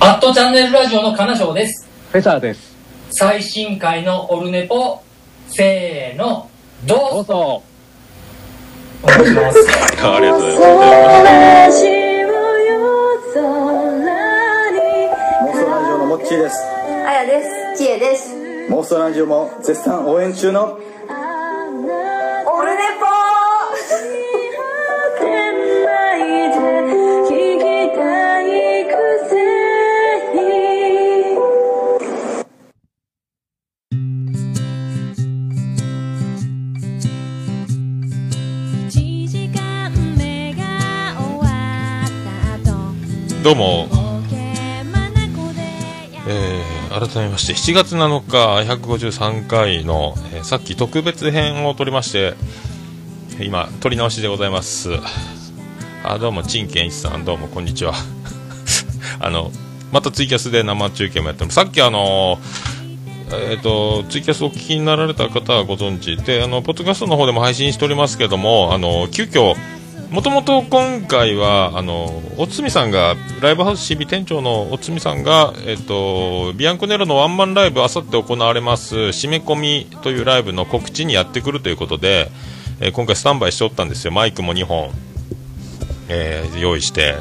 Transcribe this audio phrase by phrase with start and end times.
[0.00, 1.88] アットチャンネルラジオの金賞です。
[2.12, 2.76] フェザーです。
[3.10, 5.02] 最新回のオルネポ、
[5.48, 6.48] せーの、
[6.86, 7.62] どうぞどうぞ。
[9.02, 9.58] お願いします。
[10.06, 10.76] ありがとうござい
[11.66, 11.84] ます。
[15.42, 16.56] モンストラジオのモッチーです
[17.06, 17.42] あやで
[17.74, 17.78] す。
[17.82, 18.70] ちえです。
[18.70, 20.78] モンストラジオも絶賛応援中の
[43.48, 43.88] どうも、
[46.28, 52.34] えー、改めまして、7月7日、153回の、えーさっき特別編を撮りまして、
[53.40, 54.90] 今、撮り直しでございます。
[56.04, 57.94] あ、どうも、陳健一さん、どうも、こんにちは。
[59.18, 59.50] あの、
[59.92, 61.54] またツイキャスで生中継もやってます。
[61.54, 62.38] さっきあの
[63.32, 69.56] えっ、と、ツイキャスお聞きになられた方はご存知で、あの、ポッドキャストの方でも配信しておりますけども、あの、急遽、
[70.10, 82.30] もともと今回は、あの、おつみさんが、ライブハウス CB 店長のおつみさんが、えっと、ビアンコネロのワンマンライブ、あさって行われます、締め込みというライブの告知にやってくるということで、
[82.80, 84.12] えー今回スタンバイしておったんですよ。
[84.12, 84.90] マイクも2本、
[86.08, 87.16] えー用意して。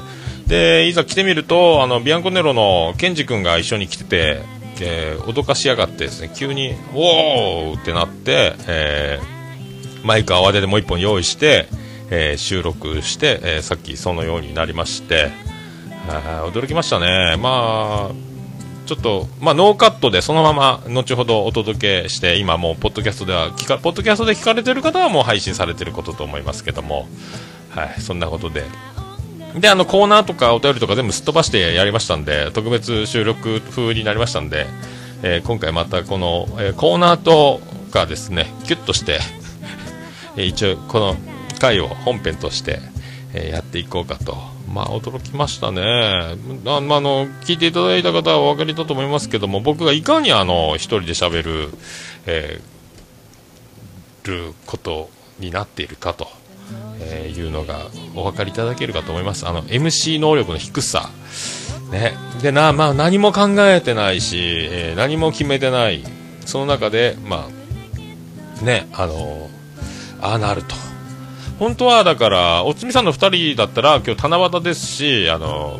[0.48, 4.42] で、いざ来てみると、あの、ビアンコネロのケンジ君が一緒に来てて、
[4.80, 11.68] えー脅かしやがってですね、急に、おーってなって、えーマイク泡でもう一本用意して、
[12.10, 15.32] えー収録して、えーさっきそのようになりまして、
[16.08, 17.36] 驚きましたね。
[17.38, 18.28] まあ、
[18.86, 27.08] ちょっと、まあ、ノーカットでそのまま後ほどお届けして、今もう、ポッドキャストでは聞か、ポッドキャストで聞かれてる方はもう配信されてることと思いますけども、
[27.70, 28.64] はい、そんなことで。
[29.60, 34.68] で、あの、コーナーとかお便りとか全部すっ飛ばしてやりましたんで、特別収録風になりましたんで、
[35.24, 37.60] えー今回またこの、えーコーナーと
[37.92, 39.20] かですね、ギュッとして、
[40.38, 41.18] 一応この
[41.60, 42.80] 回を本編として、
[43.34, 44.38] えやっていこうかと。
[44.74, 45.82] まあ驚きましたね。
[46.66, 51.70] あまああの、聞いていただいた方はお分かりだと思いますけども、僕がいかにあの、一人で喋る、
[52.26, 52.78] えー
[54.28, 55.10] ること
[55.40, 56.28] になっているかと、
[57.00, 59.48] えーいうのがお分かりいただけるかと思います。
[59.48, 61.10] あの、MC 能力の低さ。
[61.92, 62.14] ね。
[62.42, 64.38] で、な、まあ何も考えてないし、
[64.70, 66.04] えー何も決めてない。
[66.46, 67.50] その中で、ま
[68.62, 69.50] あ、ね、あの
[70.22, 70.76] ああなると。
[71.60, 75.80] 本当はだから、おつみさんの2人だったら、今日七夕ですし、あの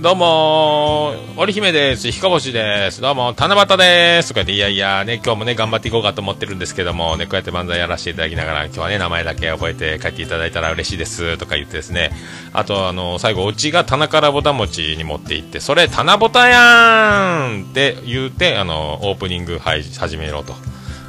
[0.00, 4.30] どうも、織姫です、ひかぼしです、どうも、七夕です。
[4.30, 12.10] とか言って、いやいや、ね、今日もね、頑張っていこうかと思ってるんですけども、ね、こうやって漫才やらせていただきながら、今日はね、名前だけ覚えて帰っていただいたら嬉しいです、とか言ってですね、
[12.52, 20.54] あと、あの、最後、オチが棚からぼた餅に持って行って、それ、棚ぼたやーんって言うて、あの、オープニング、始めろと。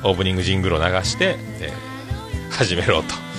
[0.03, 1.91] オープニングジングルを流して、えー
[2.52, 3.30] 始めろと。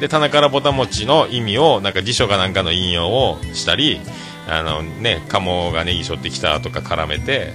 [0.00, 4.00] で、棚からぼた餅の意味を、なんか辞書かなんかの引用をしたり、
[4.48, 7.52] あのね、鴨がネギ背負ってきたとか絡めて、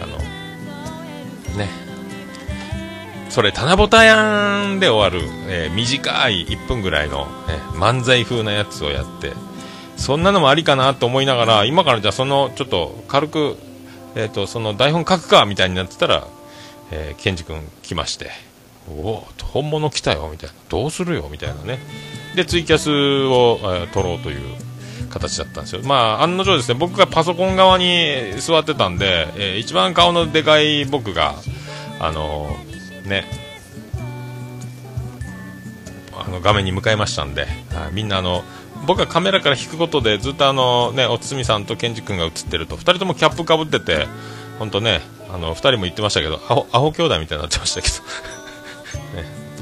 [0.00, 0.18] あの、
[1.58, 1.68] ね、
[3.28, 9.32] それ、棚ぼたやんで終わる、えー短い1分ぐらいの、ね、漫才風なやつをやって、
[9.96, 13.56] そんなのもありかなと思いながら、今からじゃあその、ちょっと軽く、
[14.14, 16.28] えっ、と、その台本書くか、みたいになってたら、
[16.92, 18.30] えー、ケンジ君来まして、
[18.88, 20.54] おお本物来たよみたいな。
[20.68, 21.78] どうするよみたいなね。
[22.34, 24.40] でツイキャスを、えー撮ろうという
[25.10, 25.82] 形だったんですよ。
[25.84, 31.34] まあ案の定ですね僕がパソコン側に座ってたんで、えー一番顔のでかい僕が
[32.00, 33.24] あのーね
[36.16, 38.42] あの画面に向かいましたんであみんなあの
[38.86, 44.06] 僕がカメラから引くことでずっとあのねおつみさんとケンジ君が映ってると2人ともキャップかぶってて
[44.58, 47.94] 本当ねあの2人も言ってましたけどアホアホ兄弟みたいになってましたけど。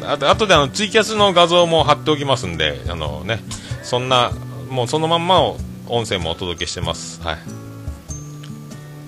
[0.06, 3.40] あとあとであのツイキャスの画像も貼っておきますんで、あのね、
[3.82, 4.32] そんな、
[4.68, 5.56] もうそのまんまを
[5.88, 7.20] 音声もお届けしてます。
[7.22, 7.38] はい。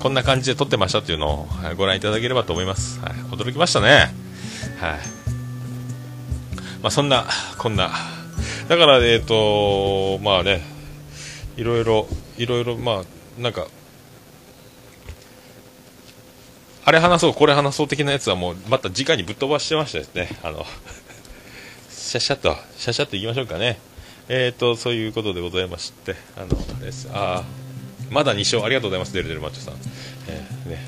[0.01, 3.01] こんな感じで撮ってましたっていうのを、ご覧いただければと思います。
[3.01, 3.13] はい。
[3.31, 4.15] 驚きましたね。
[4.79, 4.99] はい。
[6.83, 7.25] まあそんな、
[7.59, 7.91] こんな。
[8.69, 10.63] だから、えっ、と、まあね、
[11.57, 13.67] いろいろ、いろいろ、まあ、なんか、
[16.85, 20.29] あれ話そう、これ話そう的なやつはもう、また直にぶっ飛ばしてましたですね。
[20.43, 20.67] あの、
[21.91, 23.79] シャシャっと、シャシャっといきましょうかね。
[24.29, 26.47] えっ、と、そういうことでございまして、あの、
[26.77, 27.09] あれです。
[27.13, 27.43] あ
[28.11, 29.75] まだ2勝、ありがとうございます、デルデルマッチョさん。
[30.29, 30.79] えーね。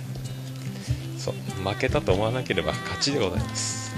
[1.19, 1.35] そう、
[1.69, 3.93] 負けたと思わなければ勝ちでございます。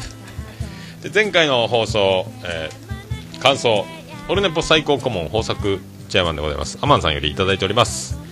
[1.03, 2.89] で、前回の放送、えー
[3.39, 3.87] 感想、
[4.29, 6.77] オルネポ最高顧問豊作チェアマンでございます。
[6.81, 8.28] アマンさんよりいただいております。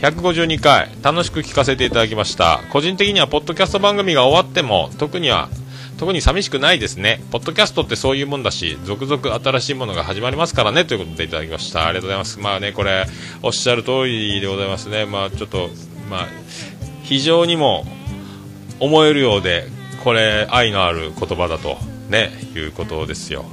[0.00, 2.60] 152回楽しく聞かせていただきました。
[2.70, 5.48] 個人的にはポッドキャスト番組が終わっても特には
[5.98, 7.22] 特に寂しくないですね。
[7.30, 10.84] ポッドキャストってそういうもんだし続々新しいものが始まりますからね。
[10.84, 11.86] ということでいただきました。
[11.86, 12.38] ありがとうございます。
[12.38, 13.06] まあねこれ
[13.42, 15.06] おっしゃる通りでございますね。
[15.06, 15.70] まあちょっと
[16.10, 16.28] まあ
[17.02, 17.86] 非常にも
[18.80, 19.68] 思えるようで
[20.04, 21.78] これ愛のある言葉だと。
[22.08, 23.44] ねいうことですよ。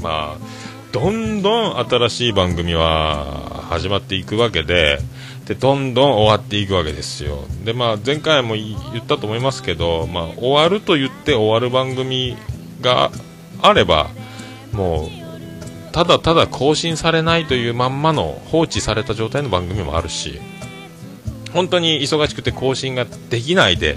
[0.00, 4.98] まあどんどん新しい番組は始まっていくわけで
[5.46, 7.44] でどんどん終わっていくわけですよ。
[7.64, 12.36] で、まあ、前回も言ったと思いますけど、まあ、終わると言って終わる番組
[12.80, 13.10] が
[13.62, 14.10] あれば
[14.72, 15.10] もう
[15.92, 20.40] ただただ更新されないというまんまの放置された状態の番組もあるし
[21.52, 23.96] 本当に忙しくて更新ができないで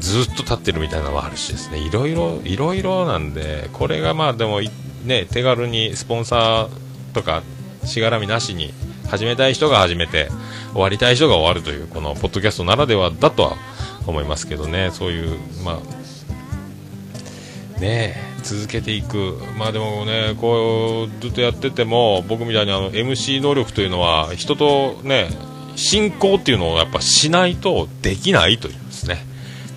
[0.00, 1.78] ずっと立ってるみたいなのもあるしですね。
[1.78, 4.60] いろいろいろいろなんでこれがまあでも
[5.04, 7.42] ね手軽にスポンサーとか
[7.84, 8.74] しがらみなしに
[9.08, 10.28] 始めたい人が始めて
[10.74, 13.56] 終わりたい人が終わるというこのポッドキャストならではだとは
[14.06, 14.90] 思いますけどね。
[14.92, 15.80] そういうま
[17.78, 19.38] あねえ続けていく。
[19.56, 25.28] まあでもねこうずっとやってても僕みたいにあの MC 能力というのは人とね
[25.76, 29.24] 進行っていうのをやっぱしないとできないというですね。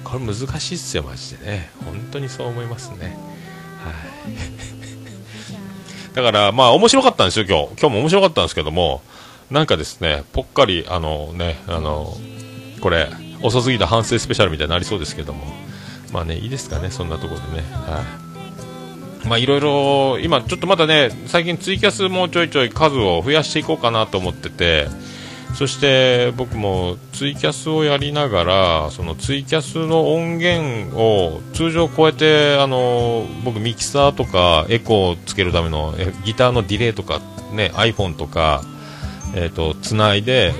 [0.03, 1.69] これ難しいっすよマジでね。
[1.85, 3.15] 本当にそう思いますね。
[3.83, 3.95] はい。
[6.15, 7.79] だからまあ面白かったんですよ今日。
[7.79, 9.03] 今日も面白かったんですけども
[9.49, 12.13] なんかですねぽっかりあのねあの
[12.81, 13.09] これ
[13.41, 15.67] 遅すぎた反省スペシャルみたいになりそうですけども。
[16.11, 17.63] まあねいいですかねそんなところでね。
[17.71, 18.03] は
[19.23, 19.27] い。
[19.27, 24.87] まあいろいろ今ちょっとまだね最近ツイキャスもちょいちょい数を増やしていこうかなと思ってて
[25.55, 37.19] そして僕もツイキャスをやりながらそのツイキャスの音源を通常こうやってあの僕ミキサーとかエコーをつけるためのギターのディレイとか
[37.51, 38.61] ね iPhone とか
[39.39, 40.53] えー、とつないで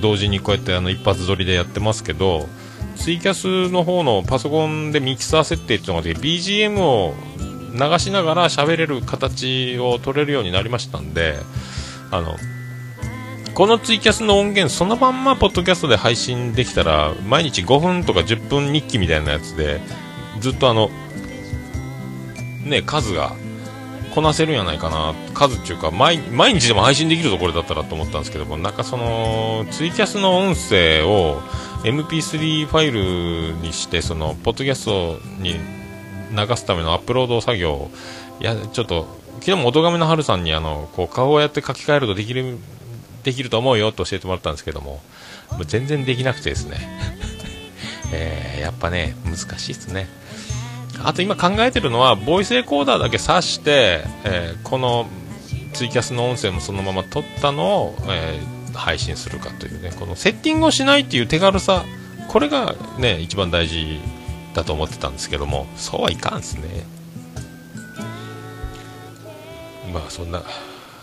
[0.00, 2.46] 同時にこうやってあの一発撮りでやってますけど
[2.96, 7.14] ツイキャスの方のパソコンでミキサー設定っていうのがで BGM を
[7.72, 11.34] 流しながら喋れる形を取れるようになりましたんで
[12.12, 12.36] あの
[13.54, 19.80] このツイキャスの音源そのまんまポッドキャストで配信できたら毎日5分とか10分日記みたいなやつで
[20.40, 20.88] ずっとあの
[22.64, 23.32] ね数が
[24.14, 25.12] こなせるんやないかな。
[25.34, 26.18] 数っていうか毎
[26.54, 31.40] 日でも配信できるぞこれだったらと思ったんですけどもなんかそのツイキャスの音声を
[31.82, 35.54] MP3 ファイルにしてそのポッドキャストに
[36.30, 37.90] 流すためのアップロード作業
[38.40, 39.06] いやちょっと
[39.40, 42.56] 昨日も音亀の春さんにあのこう顔をやって書き換えるとできる
[43.24, 45.00] できると思うよと教えてもらったんですけども
[45.52, 46.76] もう全然できなくてですね、
[48.12, 50.08] えー、やっぱね難しいですね。
[51.02, 55.06] あと今考えてるのはボイスレコーダーだけ挿して、えーこの
[55.72, 61.84] ツイキャスの音声もそのまま撮ったのを、えー配信するかというねこのセッティングをしないっていう手軽さ
[62.28, 64.00] これがね一番大事
[64.52, 66.84] だと思ってたんですけどもそうはいかんですね。
[69.92, 70.42] まあそんな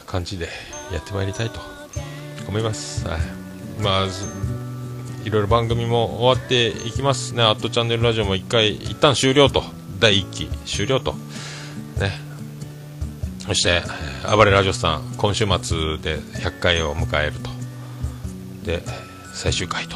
[0.06, 0.50] 感じで
[0.92, 1.62] やってまいりたいと
[2.50, 3.20] 思います、はい、
[3.82, 4.08] まあ
[5.24, 9.64] いろいろ番組も終わっていきますね、アットチャンネルラジオも一回、一旦終了と、
[10.02, 11.14] 第1期終了と、
[12.00, 12.12] ね、
[13.46, 17.50] そして、えー暴れラジオさん、今週末で100回を迎えると、
[18.64, 18.84] で、
[19.34, 19.96] 最終回と、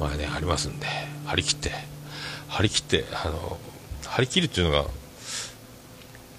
[0.00, 0.86] まあね、ありますんで、
[1.26, 1.70] 張り切って、
[2.48, 3.56] 張り切って、あの、
[4.04, 4.84] 張り切るっていうのが、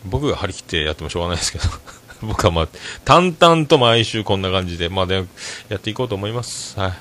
[0.06, 1.66] 僕が張り切ってやってもしょうがないですけど、
[2.28, 2.68] 僕はまあ、
[3.04, 5.28] 淡々と毎週こんな感じで、まあね、
[5.70, 6.80] やっていこうと思います。
[6.80, 6.94] はい。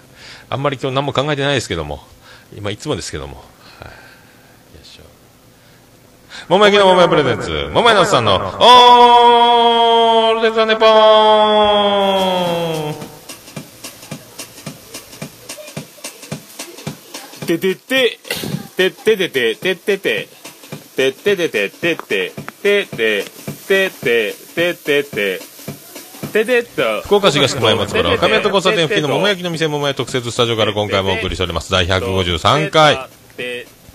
[0.50, 2.04] あんまり今日何も考えてないですけども、
[2.56, 3.44] 今いつもですけども、
[6.46, 10.90] 桃焼きの桃屋プレゼンツ、桃屋のさんの、オールデザネポー
[12.90, 12.94] ン
[17.46, 18.18] ててて、
[18.76, 20.28] てっててて、てってて、
[20.96, 22.32] てっててて、てって、
[22.62, 23.24] てって、
[23.66, 25.40] てって、てってて、
[26.30, 27.00] ててっと。
[27.04, 31.70] 福岡市東区前松原亀戸交差点付近の桃焼きの店桃屋特設スタジオから今回もお送りしております。
[31.70, 33.08] 第153回。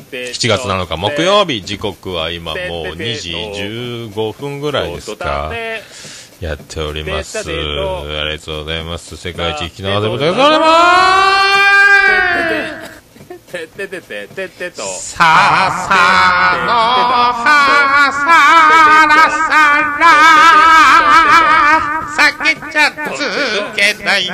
[0.09, 2.63] 7 7月7日木曜日、時刻は今もう
[2.95, 5.51] 2時15分ぐらいですか。
[6.39, 7.37] やっております。
[7.39, 9.17] ありがとうございます。
[9.17, 10.37] 世界一きなわでございま
[13.27, 13.49] す。
[13.51, 14.81] ててててててと。
[14.83, 15.89] ささ
[16.65, 17.33] のは
[18.15, 18.25] さ
[19.05, 19.49] らさ
[19.99, 20.09] ら
[22.15, 22.81] 酒ちゃ
[23.15, 23.17] つ
[23.75, 24.25] けだよ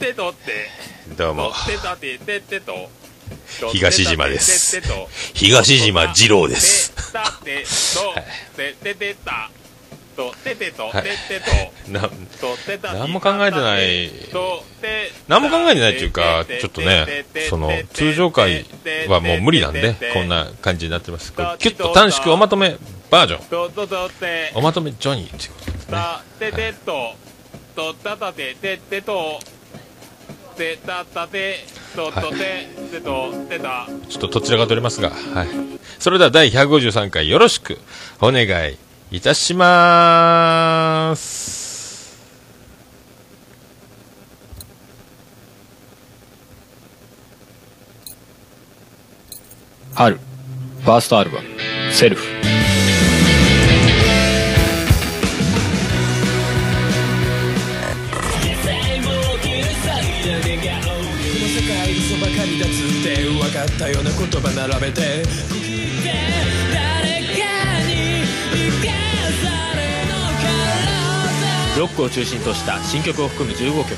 [0.00, 0.77] てとって。
[1.18, 1.50] どうも。
[1.66, 2.88] てたてててと。
[3.72, 4.80] 東島です。
[5.34, 6.94] 東島二郎です。
[12.92, 14.12] 何も考えてない。
[15.26, 18.64] 何も考えてないっていうか、ちょっとね、その、通常回
[19.08, 21.32] はもう無理なんで、こんな感じになってます。
[21.32, 22.76] キュッと短縮おまとめ
[23.10, 23.40] バージョン。
[24.54, 25.94] おまとめジョニーっていうことですね。
[25.96, 26.22] た
[28.32, 29.57] て
[30.58, 33.88] てととたたてとてたたてととててとてた。
[34.08, 35.48] ちょっとどちらが取れますが、はい。
[35.98, 37.78] それでは第153回よろしく
[38.20, 38.76] お願い
[39.10, 41.68] いたします。
[49.94, 51.48] 春ファーストアルバム
[51.90, 52.24] 「セルフ」
[60.18, 65.22] この世界にそばかれたつって分かったような言葉並べて。
[71.74, 73.94] ブロックを中心とした新曲を含む15曲。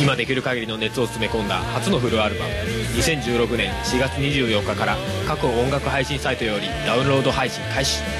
[0.00, 2.52] 今できる限りの熱を詰め込んだ初のフルアルバム。
[2.96, 4.96] 2016年4月24日から
[5.26, 8.00] 各音楽配信サイトよりダウンロード配信開始「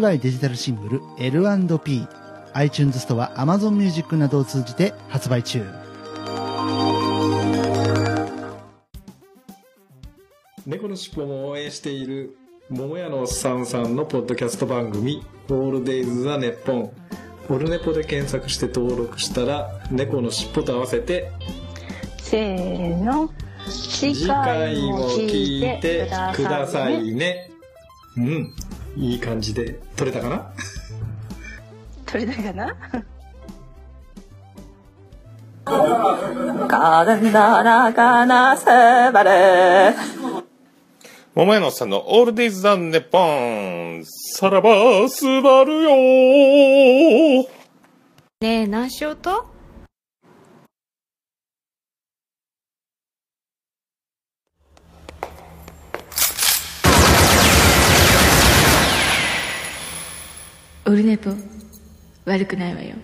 [0.00, 2.06] DY デジタルシングル L&P」
[2.54, 5.62] iTunes ストア Amazon Music などを通じて発売中。
[10.66, 12.36] 猫のしっぽも応援している
[12.70, 16.92] 桃屋のおっさんさんのポッドキャスト番組「オールデイズ・ザ・ネッポン」
[17.50, 21.30] オルネポで検索して登録したら猫のしっぽと合わせて
[22.18, 23.30] せーの。
[23.68, 27.50] 次次回も聞いてくださいね。
[28.16, 28.54] うん
[28.96, 30.52] いい感じで取れたかな？
[32.06, 32.76] 取れたかな？
[41.32, 44.02] 桃屋のさんのオールディーズ・ザ・ネポン。
[44.04, 45.90] さらば、すばるよ。
[48.40, 49.46] ねえ、何しようと？
[60.90, 61.30] オルネポ
[62.24, 62.96] 悪くないわよ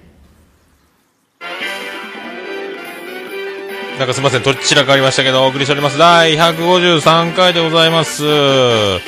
[3.96, 5.96] なんかすいません、どちらかありましたけど、お送りしております。
[5.96, 8.24] 第153回でございます。
[8.24, 8.98] は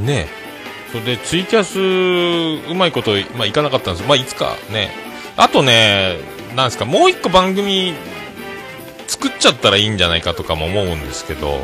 [0.00, 0.02] い。
[0.02, 0.28] ねえ。
[0.92, 1.78] それで、ツイキャス、
[2.70, 4.92] うまいこと、まあ、いかなかったんですまあ、いつかね。
[5.36, 6.16] あとね、
[6.56, 7.92] なんですか、もう一個番組、
[9.08, 11.60] 作っちゃったらいいんじゃないかとかも思うんですけど、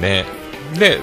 [0.00, 0.24] ね。
[0.78, 1.00] で、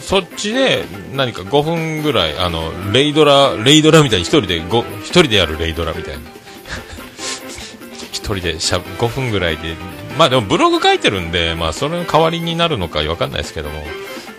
[0.00, 6.20] そっちで何か5分ぐらい、あの、レイドラ、レイドラみたいに一人でご、一人でやるレイドラみたいな。
[8.12, 9.76] 一人でしゃ、5分ぐらいで、
[10.18, 13.84] まあでもブログ書いてるんで、まあそれの代わりになるのかわかんないですけども、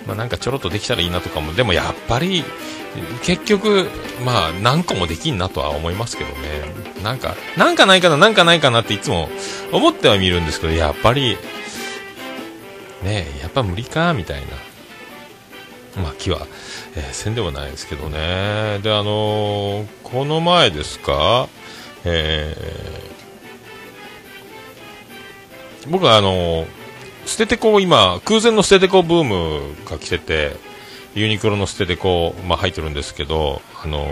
[0.06, 2.44] まあなんかちょろっとできたらいいなとかも、でもやっぱり、
[3.24, 3.90] 結局、
[4.24, 6.36] まあ何個もできんなとは思いますけどね。
[7.04, 9.30] なんか、なんかないかな、なんかないかなっていつも
[9.72, 11.38] 思っては見るんですけど、やっぱり、
[13.06, 16.02] ね、やっぱ無理か、みたいな。
[16.02, 16.46] まあ、気は、
[16.96, 18.80] えーせんでもないですけどね。
[18.84, 21.48] で、あのーこの前ですか、
[22.04, 26.68] えー僕はあのー
[27.28, 30.58] 捨ててこ今、空前の捨ててこうブームが来てて、
[31.16, 34.06] ユニクロのステテコ、まあ、入ってるんですけど、あの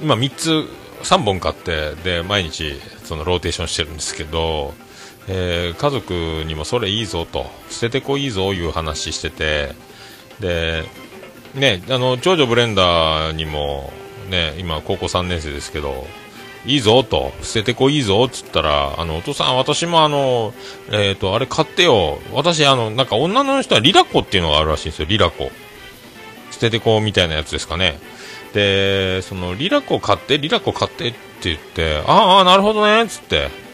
[0.00, 0.64] 今3つ、
[1.02, 4.74] 3本買って、で、毎日、そのローテーションしてるんですけど、
[5.28, 6.12] えー家族
[6.46, 9.74] にもそれいいぞと、ステテコいいぞいう話してて、
[10.40, 10.84] で、
[11.54, 13.92] ね、あの、長女ブレンダーにも、
[14.30, 16.06] ね、今高校3年生ですけど、
[16.66, 20.52] いいぞと、ステテコいいぞっつったら、あの、お父さん、私もあの、
[20.90, 22.18] えっ、と、あれ買ってよ。
[22.32, 25.50] 私、あの、なんか女の人はリラコっていうのがあるらしいんですよ、リラコ。
[26.50, 27.98] 捨ててこみたいなやつですかね。
[28.52, 33.67] で、その、リラコ買って、リラコ買ってって言って、ああ、なるほどね、つって。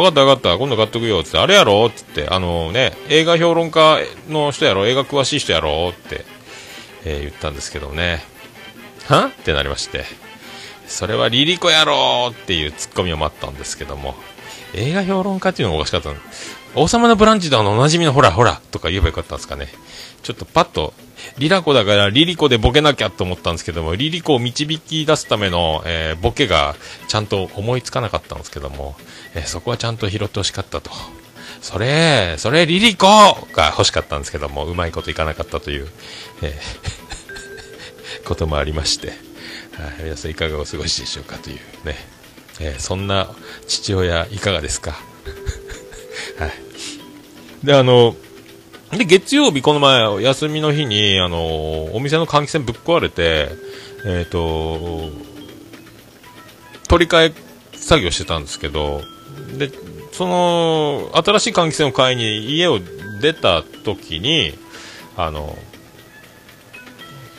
[0.00, 1.86] 分かった分かった、今度買っとくよ、つって、あれやろ？
[1.86, 5.90] っつって、あのね、映画評論家の人やろ、映画詳しい人やろ？
[5.90, 6.24] って、
[7.04, 8.22] えー言ったんですけどね。
[9.06, 9.26] は？
[9.26, 10.04] ってなりまして。
[10.86, 14.14] それはリリコやろっていうツッコミを待ったんですけども、
[14.74, 16.16] 映画評論家っていうのがおかしかったの。
[16.74, 19.68] 王様のブランチであのおなじみのほらほらとか言えばよかったんですかね。
[20.22, 20.94] ちょっとパッと、
[21.38, 26.74] リラコだからリリコでボケなきゃと思ったんですけども、リリコを導き出すための、えーボケが
[27.08, 28.96] ちゃんと思いつかなかったんですけども、
[29.34, 30.90] えーそこはちゃんと拾ってほしかったと。
[31.60, 33.06] それ、それリリコ
[33.54, 35.88] が欲しかったんですけども、うまいこといかなかったという、
[36.42, 39.16] えー こともありまして、はい、
[40.04, 41.96] 皆さんいかがお過ごしでしょうかというね、
[42.60, 43.30] えそんな
[43.66, 44.92] 父親いかがですか？
[46.38, 46.52] はい。
[47.64, 48.14] で、あの、
[48.92, 53.48] で、月曜日、この前、休みの日に、あの、お店の換気扇ぶっ壊れて、
[54.04, 55.10] えっ、と、
[56.88, 57.32] 取り替え
[57.74, 59.00] 作業してたんですけど、
[59.56, 59.70] で、
[60.12, 62.80] その、新しい換気扇を買いに家を
[63.22, 64.58] 出た時に、
[65.16, 65.56] あの、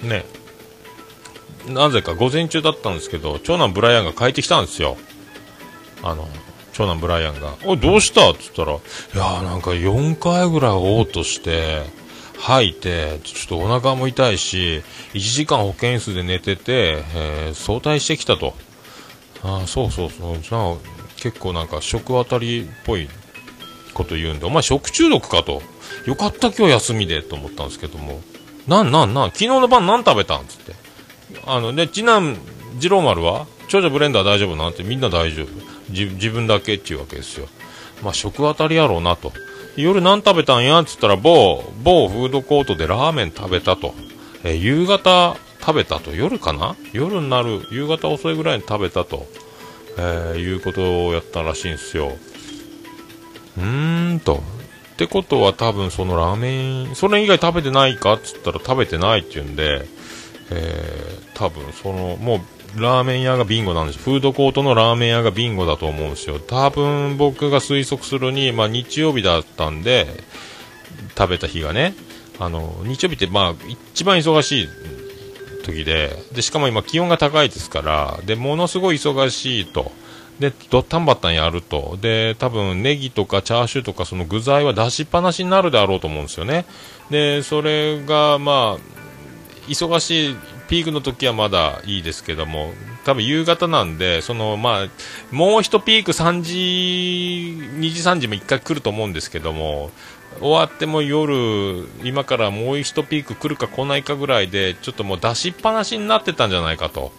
[0.01, 0.25] ね、
[1.67, 4.97] なぜか午前中だったんですけど、長男ブライアンが帰ってきたんですよ。
[6.01, 6.27] あの、
[6.73, 8.31] 長男ブライアンが、おい、どうした？
[8.31, 11.83] って言ったら、いやなんか4回ぐらい嘔吐して、
[12.39, 14.81] 吐いて、ちょっとお腹も痛いし、
[15.13, 18.53] 1時間保健室で寝てて、えー早退してきたと。
[19.43, 20.75] あーそうそうそう、じゃ、
[21.17, 23.07] 結構なんか食当たりっぽい
[23.93, 25.61] こと言うんで、お前食中毒かと。
[26.05, 28.19] よかった今日休みでと思ったんですけども、
[28.67, 30.45] なんなんなん昨日の晩何食べたん？
[30.47, 30.73] つって。
[31.45, 32.35] あのね、次男、
[32.79, 34.73] 次郎丸は長女ブレンダー大丈夫なん？
[34.73, 35.47] てみんな大丈夫。
[35.89, 37.47] じ自分だけっていうわけですよ。
[38.03, 39.31] まあ食当たりやろうなと。
[39.75, 40.79] 夜何食べたんや？
[40.79, 43.95] っつったら某、某フードコートでラーメン食べたと。
[44.43, 46.13] え夕方食べたと。
[46.13, 46.75] 夜かな？
[46.91, 49.25] 夜になる、夕方遅いぐらいに食べたと。
[49.97, 52.11] えーいうことをやったらしいんですよ。
[53.57, 54.43] うーんと。
[54.93, 58.13] ってことは多分そのラーメン、それ以外食べてないか？
[58.13, 59.87] っつったら食べてないって言うんで、
[60.51, 62.41] えー、多分その、もう、
[62.75, 66.39] ラーメン屋がビンゴなんですフードコートのラーメン屋がビンゴだと思うんですよ。
[66.39, 70.07] 多分僕が推測するに、まあ日曜日だったんで、
[71.15, 71.93] 食べた日がね、
[72.39, 74.69] あの、日曜日ってまあ一番忙しい
[75.63, 79.91] 時で、で、しかも今気温が高いですから、で、ものすごい忙しいと。
[80.39, 81.97] で、ドッタンバッタンやると。
[82.01, 86.65] で、多分ネギとかチャーシューとかその具材は出しっぱなしになるであろうと思うんですよね。
[87.11, 90.35] で、それがまあ、忙しい
[90.73, 92.73] ピークの時はまだいいですけども、
[93.05, 94.87] 多分夕方なんで、そのまあ、
[95.29, 96.53] もう一ピーク3時、
[97.79, 99.91] 2時3時も一回来ると思うんですけども、
[100.39, 107.11] 終わっても夜、今からもう一ピーク来るか来ないかぐらいで、ちょっともう出しっぱなしになってたんじゃないかと。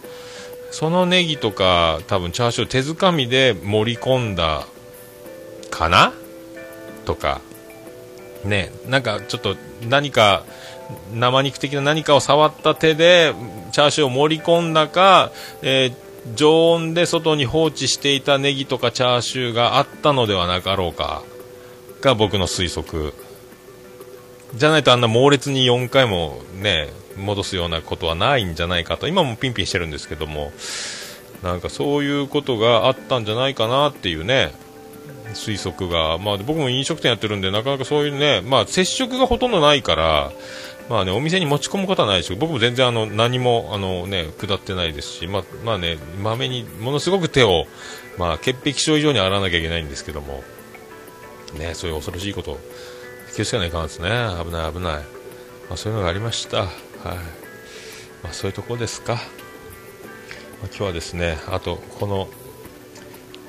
[0.71, 4.67] そのネギとか、多分チャーシュー手づかみで盛り込んだ
[5.71, 6.11] かな？
[7.05, 7.39] とか、
[8.43, 9.55] ね、なんかちょっと
[9.87, 10.43] 何か
[11.13, 13.33] 生肉的な何かを触った手で
[13.71, 21.21] チャーシューを盛り込んだか、えー常温で外に放置していたネギとかチャーシューがあったのではなかろうか
[22.01, 23.13] が僕の推測。
[24.55, 29.07] じゃないとあんな猛烈に4回もね戻すようなことはないんじゃないかと。
[29.07, 30.51] 今もピンピンしてるんですけども
[31.43, 34.51] なんかそういうことがあったんじゃないかなっていうね。
[35.35, 40.31] 推測が、まあ、僕も飲食店やってるんでなかなかそういうね、まあ、接触がほとんどないから、
[40.89, 42.29] まあね、お店に持ち込むことはないです。
[42.29, 47.65] けど僕も全然あの何もあの、ね、下ってないですし、ままあね、まめにものすごく手を、
[48.17, 50.43] まあ、潔癖症以上に洗わなきゃいけないんですけども、
[51.57, 52.59] ね、そういう恐ろしいこと
[53.35, 54.09] 気をつけないかんですね。
[54.43, 55.01] 危ない危ない、ま
[55.71, 56.69] あ、そういうのがありました、はい。
[58.23, 59.23] まあ、そういうところですか、まあ、
[60.67, 62.27] 今日はですねあとこの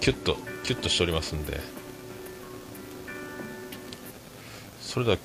[0.00, 1.75] キュッとキュッとしておりますんで。
[4.96, 5.18] それでは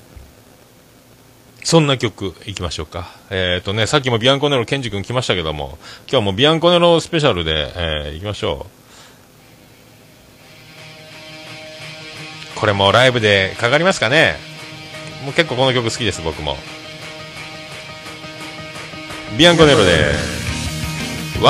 [1.64, 3.08] そんな曲いきましょうか。
[3.30, 8.66] えっ、とね、さっきもビアンコネロケンジ君来ましたけども、今日はもうビアンコネロスペシャルで、えー、いきましょ
[12.58, 12.60] う。
[12.60, 14.36] これもライブでかかりますかね？
[15.24, 16.58] もう結構この曲好きです、僕も。
[19.38, 20.12] ビアンコネロで、
[21.40, 21.48] 1、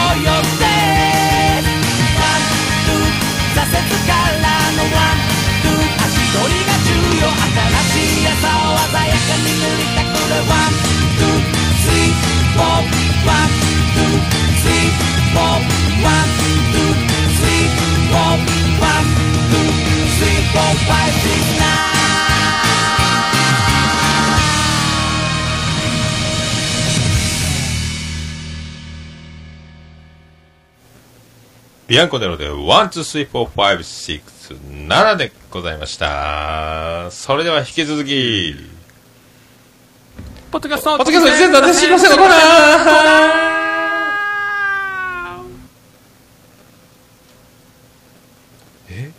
[0.00, 0.49] for your
[31.90, 37.10] ビアンコネロで、 one, two, three, four, five, six, 7でございました。
[37.10, 38.54] それでは引き続き、
[40.52, 42.38] ポッドキャストポッドキャスト全然知りませんのコーナー
[48.90, 49.10] え？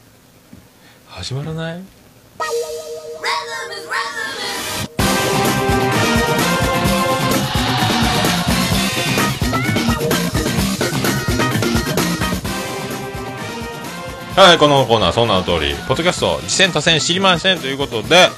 [1.10, 1.84] 始まらない？
[14.34, 18.30] はい、このコーナー、そんなの通り、ポッドキャスト、次戦多戦知りませんということで、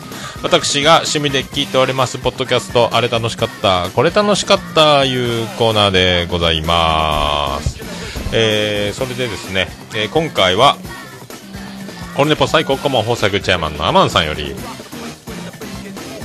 [0.41, 7.79] 私が趣味で聞いております、ポッドキャスト、あれ楽しかった、これ楽しかった、いうコーナーでございます。
[8.31, 10.77] えー、それでですね、えー今回は、
[12.17, 14.55] オルネポ最高顧問豊作チェアマンのアマンさんより、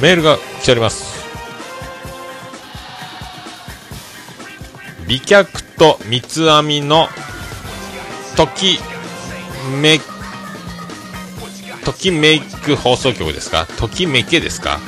[0.00, 1.26] メールが来ております。
[5.07, 7.09] 美脚と三つ編みの、
[8.35, 8.78] とき
[9.68, 10.00] め
[11.85, 13.66] ときメイク放送局ですか？
[13.78, 14.78] ときめけですか、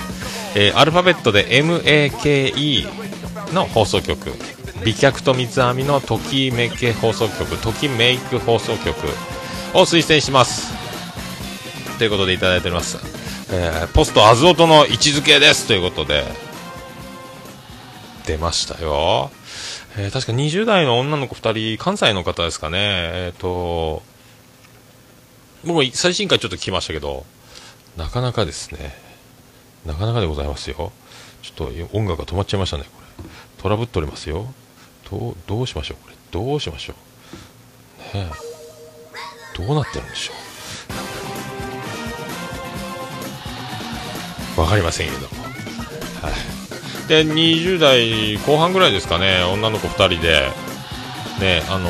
[0.55, 2.89] えーアルファベットで MAKE
[3.55, 4.33] の放送局。
[4.85, 7.57] 美脚と三つ編みのときめけ放送局。
[7.59, 8.97] ときメイク放送局。
[9.73, 10.73] を推薦します。
[11.99, 12.99] ということでいただいております、
[13.53, 15.67] えーポストアズオトの位置づけです。
[15.67, 16.25] ということで。
[18.27, 19.31] 出ましたよ、
[19.97, 22.79] えー確か20代の女の子2人関西の方ですかね。
[22.81, 24.03] えっ、と
[25.65, 27.27] 僕最新回ちょっと聞きましたけど
[27.97, 28.95] なかなかですね。
[29.85, 30.93] なかなかでございますよ。
[31.43, 33.29] ちょっと音楽が止まっちゃいましたねこれ。
[33.63, 34.53] トラブっておりますよ。
[35.11, 36.17] どうどうしましょうこれ。
[36.31, 36.95] どうしましょ
[38.15, 38.17] う。
[38.17, 38.31] ねえ。
[39.59, 40.33] どうなってるんでしょ
[44.57, 44.61] う。
[44.61, 45.27] わかりませんけど。
[45.27, 45.33] は
[46.31, 47.09] い。
[47.09, 49.43] で20代後半ぐらいですかね。
[49.43, 50.49] 女の子2人で。
[51.41, 51.89] ねあの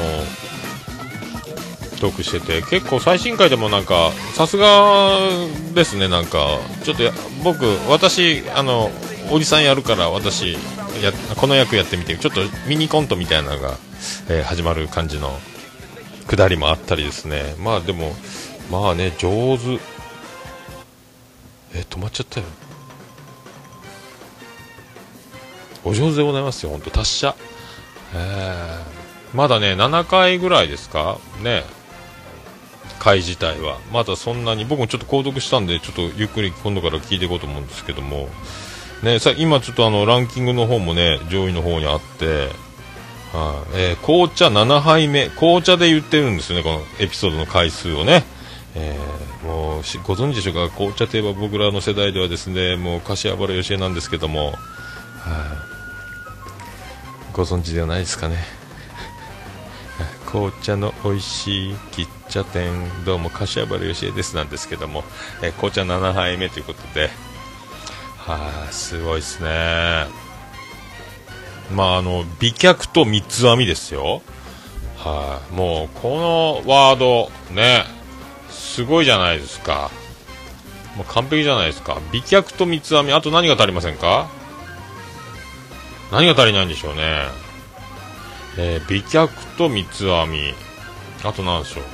[2.00, 5.18] トークしてて結構最新回でもなんかさすが
[5.74, 6.58] ですねなんか。
[6.82, 7.04] ちょっと
[7.44, 8.90] 僕私あの
[9.30, 10.54] おじさんやるから私
[11.02, 13.76] やこの役やってみてちょっとミニコントみたいなのが、
[14.28, 15.38] えー始まる感じの
[16.26, 17.54] くだりもあったりですね。
[17.58, 18.14] まあでも
[18.70, 19.78] まあね上手。
[21.74, 22.46] え止まっちゃったよ。
[25.84, 27.36] お上手でございますよ本当達者。
[28.14, 29.36] えー。
[29.36, 31.18] まだね7回ぐらいですか？
[31.42, 31.64] ね。
[33.00, 33.80] 回自体は。
[33.92, 38.28] まだそんなに僕もちょっと購読したんでちょっとゆっくり今度から聞いていこうと思うんですけども。
[39.02, 42.50] ねさ今ちょっとあのランキングの方もね上位の方にあって
[43.32, 43.76] はい。
[43.76, 45.28] えー紅茶7杯目。
[45.30, 48.24] 紅茶で言ってるんですよねこのエピソードの回数をね。
[48.76, 50.74] えーもうご存知でしょうか？
[50.76, 54.48] 紅茶といえば僕らの世代ではですねもう柏原芳恵なんですけども。
[54.48, 54.56] はい。
[57.32, 58.59] ご存知ではないですかね。
[60.30, 62.70] 紅茶の美味しい喫茶店。
[63.04, 65.02] どうも柏原芳恵ですなんですけども、
[65.42, 67.10] えー紅茶7杯目ということで。
[68.16, 70.06] はい、すごいですね。
[71.74, 74.22] まああの美脚と三つ編みですよ。
[74.98, 77.84] はい、もうこのワードね
[78.50, 79.90] すごいじゃないですか。
[80.96, 81.98] もう完璧じゃないですか。
[82.12, 83.12] 美脚と三つ編み。
[83.12, 84.30] あと何が足りませんか？
[86.12, 87.26] 何が足りないんでしょうね。
[88.62, 90.54] えー美脚と三つ編み。
[91.24, 91.84] あと何でしょう、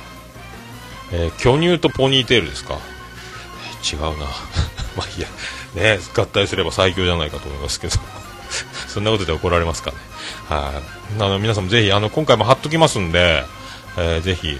[1.13, 4.25] えー巨乳とポニーテールですか、えー違うな。
[4.97, 5.27] まあいいや
[5.75, 7.95] ね合体すれば最強じゃないかと思いますけど。
[8.87, 9.97] そんなことで怒られますかね。
[10.49, 10.81] は
[11.17, 11.23] い。
[11.23, 13.45] あの皆さんもぜひあの今回も貼っときますんで、
[13.97, 14.57] えーぜひ。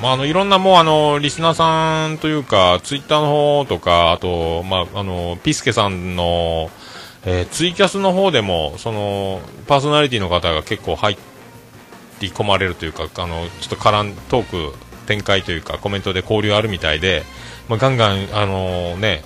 [0.00, 6.70] まあ、あのいろんなもうあのリスナーさんというかツイッターの方とかあと、まあ、あのピスケさんの、
[7.26, 11.18] えーツイキャスの方でもそのパーソナリティの方が結構入
[12.20, 17.24] り込まれるというかあのちょっと絡んトーク展開というかコメントで交流あるみたいで、
[17.68, 19.22] まあ、ガンガンあの、ね、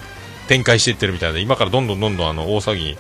[0.49, 2.97] 展開していってるみたいで今からどんどんどんどんあの大騒ぎ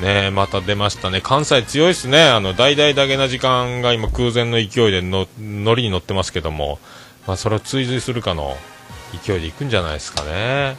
[0.00, 1.20] ねまた出ましたね。
[1.20, 2.28] 関西強いですね。
[2.28, 6.78] あの大々だけな時間が今空前の勢いでの乗りに乗ってますけども、
[7.26, 8.56] まあ、それを追随するかの
[9.24, 10.76] 勢いでいくんじゃないですかね、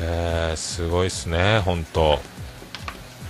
[0.00, 2.33] えーすごいですね本当。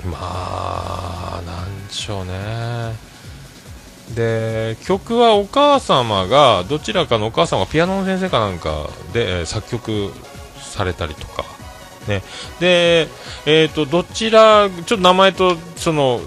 [0.04, 2.94] まあなんでしょうね。
[4.14, 10.10] で曲はお母様がどちらかのお母様がピアノの先生かなんかで、作曲
[10.58, 11.44] されたりとか。
[12.06, 12.22] ね、
[12.60, 13.08] で、
[13.46, 16.20] えー、とどちら、ちょっと名前とその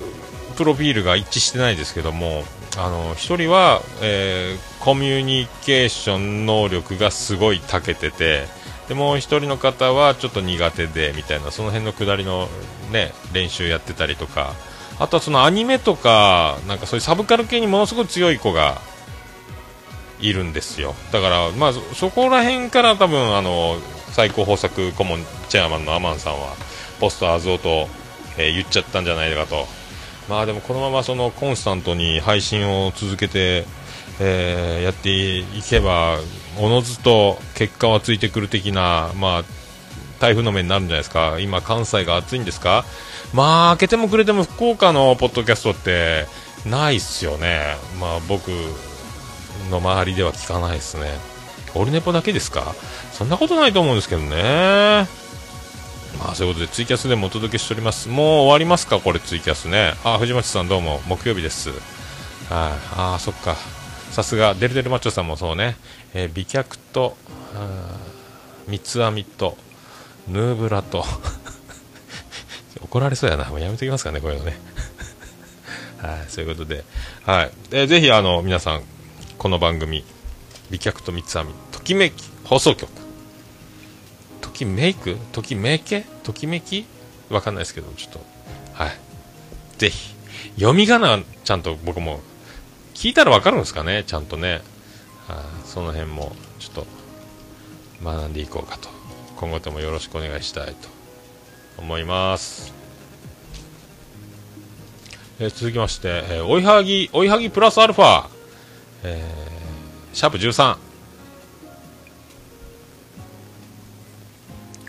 [0.56, 2.44] プロフィールが一致してないですけども、
[2.78, 8.46] あの一人は、えーコミュニケーション能力がすごい長けてて、
[8.88, 12.48] でもう一人の方はちょっと苦手でみたいな、その辺の下りの、
[12.92, 14.54] ね、練習やってたりとか、
[15.00, 18.82] あとはそのアニメとか、なんかそういうサブカル系にものすごい強い子が
[20.20, 20.96] いるんですよ。
[21.12, 23.78] だからまあそこら辺から多分あの
[24.12, 25.20] 最高豊作顧問
[25.50, 26.56] チェアマンのアマンさんは
[27.00, 27.88] ポストアズオと、
[28.38, 29.68] えー言っちゃったんじゃないかと。
[30.28, 33.66] まあでもこのままそのコンスタントに配信を続けて、
[34.20, 36.18] えーやっていけば
[36.60, 39.44] おのずと結果はついてくる的なまあ
[40.20, 41.40] 台風の目になるんじゃないですか。
[41.40, 42.86] 今関西が暑いんですか。
[43.34, 46.26] まあ開けてもくれても福岡のポッドキャストって
[46.66, 47.76] ないっすよね。
[48.00, 48.50] まあ僕
[49.70, 51.12] の周りでは聞かないですね。
[51.76, 52.74] オルネポだけですか。
[53.12, 55.08] そんなことないと思うんですけどね。
[56.20, 58.10] まあそういうことでツイキャスでもお届けしております。
[58.10, 59.94] もう終わりますかこれツイキャスね。
[60.04, 61.70] あ藤町さんどうも木曜日です。
[61.70, 61.80] はい。
[62.50, 63.56] ああそっか。
[64.12, 65.76] さすがデルデルマッチョさんもそうね、
[66.20, 67.16] え美脚と
[68.68, 69.56] 三つ編みと
[70.28, 71.06] ヌーブラと。
[72.82, 73.46] 怒られそうやな。
[73.46, 74.60] もうやめときますかねこういうのね。
[76.02, 76.84] はいそういうことで。
[77.24, 77.52] はい。
[77.72, 78.82] えぜひあの皆さん
[79.38, 80.04] この番組
[80.72, 82.90] 美脚と三つ編みときめき放送局。
[84.42, 85.18] ときめく？
[85.34, 86.04] ときめけ？
[86.24, 86.88] ときめき？
[87.30, 88.26] わかんないですけどちょっと。
[88.74, 88.98] はい。
[89.78, 90.16] ぜひ。
[90.56, 92.22] 読み仮名ちゃんと僕も
[92.96, 94.04] 聞いたらわかるんですかね？
[94.08, 94.62] ちゃんとね。
[95.66, 96.88] その辺もちょっと
[98.04, 98.98] 学んでいこうかと。
[99.38, 100.90] 今後ともよろしくお願いしたいと
[101.78, 102.74] 思います、
[105.40, 108.26] えー続きまして、えー追いはぎ追いはぎプラスアルファ、
[109.04, 110.78] えーシャープ13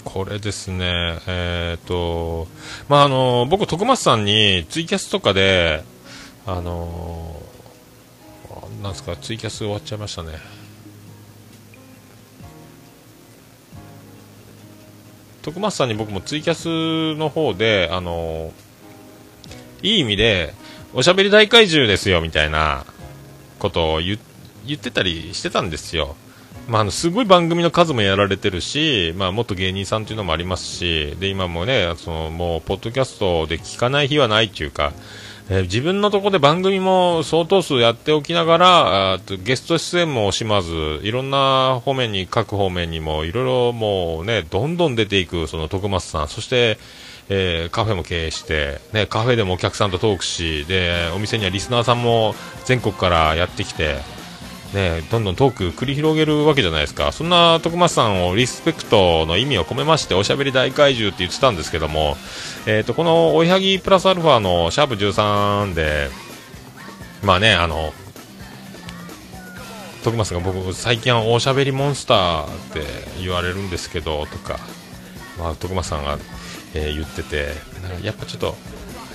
[0.05, 2.49] これですね、えっ、と、
[2.89, 5.85] まあ、あの、僕、徳松さんにツイキャスとかで、
[6.47, 7.37] あの、
[8.83, 10.39] なんですか、ツイキャス終わっちゃいましたね。
[15.43, 18.53] 徳松さんに僕もツイキャスの方で、あの、
[19.83, 20.55] いい意味で、
[20.95, 22.85] おしゃべり大怪獣ですよ、みたいな
[23.59, 24.19] ことを言
[24.73, 26.17] ってたりしてたんですよ。
[26.69, 34.93] まあ、あのすごい番組の数もやられてるし、まあ、元芸人さんというのもありますしで今もねそのもうポッドキャストで聞かない日はないっていうか、
[35.51, 46.29] えー自分のところで番組も相当数やっておきながらゲスト出演も惜しまずいろんな方面に各方面にもいろいろもうねどんどん出ていくその徳松さん。
[46.29, 46.79] そして
[47.31, 52.35] えーカフェも経営して、ね、カフェでもお客さんとトークしでお店にはリスナーさんも
[52.65, 53.97] 全国からやってきて
[54.75, 57.11] ね、どんどんトーク繰り広げるわけじゃないですか。
[57.13, 62.17] そんな徳松さんをリスペクトの意味を込めましておしゃべり大怪獣って言ってたんですけども、
[62.67, 66.11] えー、とこのおいはぎプラスアルファのシャープ13で
[67.23, 67.93] まあねあの
[70.05, 72.83] 徳松が僕最近はおしゃべりモンスターって
[73.21, 74.59] 言われるんですけどとか、
[75.39, 76.19] まあ、徳松さんが、
[76.75, 77.49] えー言ってて
[78.03, 78.55] やっぱちょっと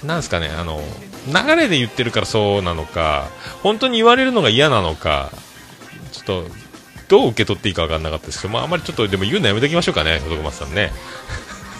[0.05, 0.81] なんですかねあの
[1.27, 3.29] 流れで言ってるからそうなのか
[3.61, 5.31] 本当に言われるのが嫌なのか
[6.23, 6.47] っと
[7.07, 10.91] どう受け取っていいか分かんなかったですけど、まあ、あまりちょっとでも言うのやめときましょうかね徳松さんね。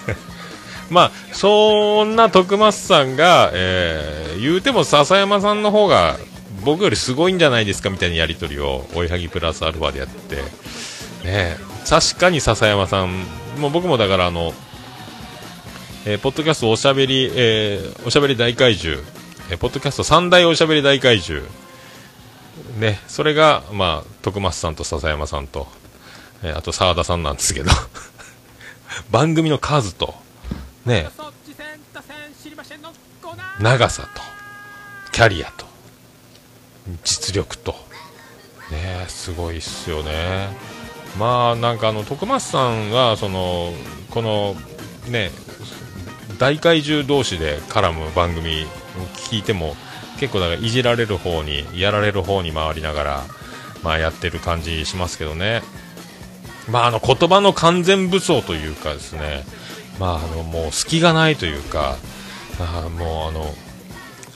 [0.90, 6.18] まあそんな徳松さんが、えー言うても笹山さんの方が
[6.66, 10.38] 僕よりすごいんじゃないですかみたいなやり取りを追いはぎプラスアルファでやって。
[11.24, 11.58] ね
[11.90, 13.26] 確かに笹山さん
[13.60, 14.54] もう僕もだからあの
[16.06, 19.02] えーポッドキャストおしゃべり、えーおしゃべり大怪獣、
[19.50, 21.48] えーポッドキャスト三大おしゃべり大怪獣、
[22.78, 25.68] ね、それが、まあ、徳松さんと笹山さんと、
[26.44, 27.72] えーあと澤田さんなんですけど、
[29.10, 30.14] 番組の数と、
[30.86, 31.08] ね、
[33.60, 34.22] 長さと、
[35.12, 35.66] キャリアと、
[37.04, 37.76] 実力と、
[38.72, 40.50] ね、すごいっすよね。
[41.18, 43.74] まあ、なんかあの、徳松さんは、その、
[44.10, 44.56] この、
[45.08, 45.32] ね、
[46.40, 48.66] 大怪獣同士で絡む番組を
[49.16, 49.76] 聞いても
[50.20, 53.24] 結構だからいじられる方にやられる方に回りながら、
[53.84, 55.62] まあ、やってる感じしますけどね、
[56.70, 59.44] まあ、あの言葉の完全武装というかですね、
[60.00, 61.98] まあ、あのもう隙がないというか
[62.60, 63.54] あもうあの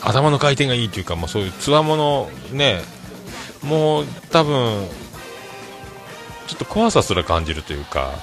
[0.01, 2.81] 頭の回転がいいというか、まあ、そういうつわものね
[3.63, 4.87] もう多分
[6.47, 8.13] ちょっと怖さすら感じるというか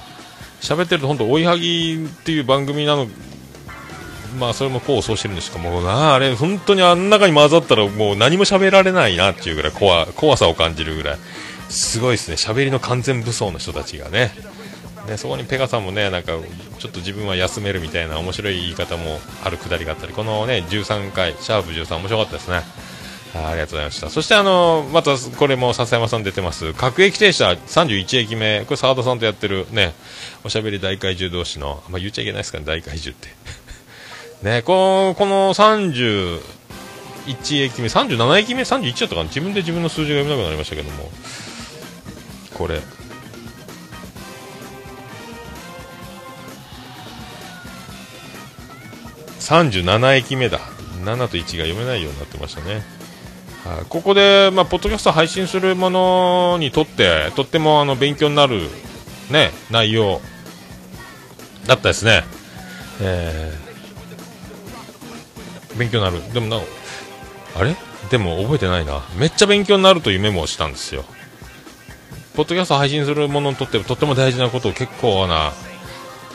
[0.61, 3.07] 喋ってると本当追いはぎっていう番組なの
[4.37, 6.13] まあそれもこうそうしてるんですかもな。
[6.13, 11.17] あれ本当にあん中に混ざったらもう何も喋られないなっていうぐらい怖怖さを感じるぐらい。
[11.69, 12.35] すごいですね。
[12.35, 14.31] 喋りの完全武装の人たちがね。
[15.07, 16.33] ねそこにペガさんもねなんか
[16.79, 20.13] ちょっと自分は休めるみたいな面白い言い方もあるくだりがあったり。
[20.13, 22.61] このね13回シャープ13面白かったですね。
[23.35, 24.09] あありがとうございました。
[24.09, 26.73] そしてあのまたこれも笹山さん出てます。
[26.73, 28.61] 各駅停車31駅目。
[28.65, 29.93] これ澤田さんとやってるね
[30.43, 33.29] おしゃべり大怪獣同士の、ま、言っちゃいけないですかね大怪獣って。
[34.43, 36.39] ねこのこの31
[37.63, 39.23] 駅目37駅目31だったかな。
[39.23, 41.09] 自分で自分の数字が読めなくなりましたけども。
[42.53, 42.81] これ。
[49.39, 50.59] 37駅目だ。
[51.03, 52.83] 7と1が読めないようになってましたね。
[53.63, 53.85] はい。
[53.89, 58.61] ここで、まあ、ポッドキャスト配信するものにとってとってもあの勉強になる、
[59.31, 60.21] ね、内容
[61.67, 62.23] だったですね、
[63.01, 63.64] えー
[65.77, 66.33] 勉強になる。
[66.33, 66.61] でもな
[67.55, 67.75] あれ？
[68.09, 69.03] でも覚えてないな。
[69.17, 71.05] めっちゃ勉強になるというメモをしたんですよ。
[72.35, 75.53] ポッドキャスト配信するものにとってとっても大事なことを結構な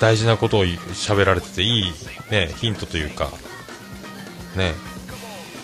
[0.00, 1.92] 大事なことを喋られてていい、
[2.30, 3.30] ね、ヒントというか
[4.56, 4.74] ね。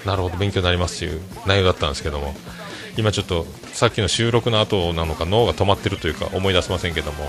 [0.05, 2.35] なるほど勉強になりますという内容だったんですけども。
[2.99, 7.29] 今ちょっとさっきの収録の後なのか脳が止まってるというか思い出せませんけども。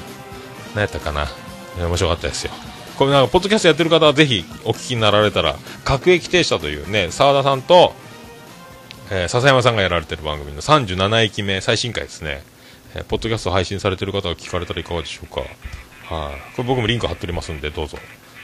[0.76, 1.28] 何やったかな。
[1.78, 2.54] 面白かったですよ。
[2.98, 5.56] これなんかポッドキャストやってる方はぜひお聞きになられたら
[5.86, 7.94] 各駅停車というね澤田さんと、
[9.12, 12.42] えー笹山さんがやられてる番組の37駅目最新回ですね、
[12.96, 15.42] えーポッドキャスト配信されてる方が聞かれたらいかがでしょうか。
[15.42, 17.98] はい、これ僕もリンク貼っておりますんでどうぞ、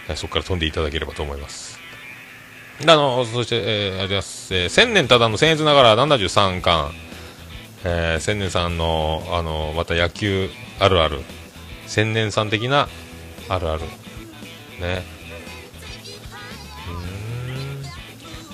[0.10, 1.80] えーそこから飛んでいただければと思います。
[2.82, 6.92] あのそして、えーあります、えー千年ただの僭越ながら73巻、
[7.86, 11.22] えー千年さんのあのまた野球あるある。
[11.88, 12.88] 千年さん的な
[13.50, 13.82] あるある。
[14.80, 15.04] ね。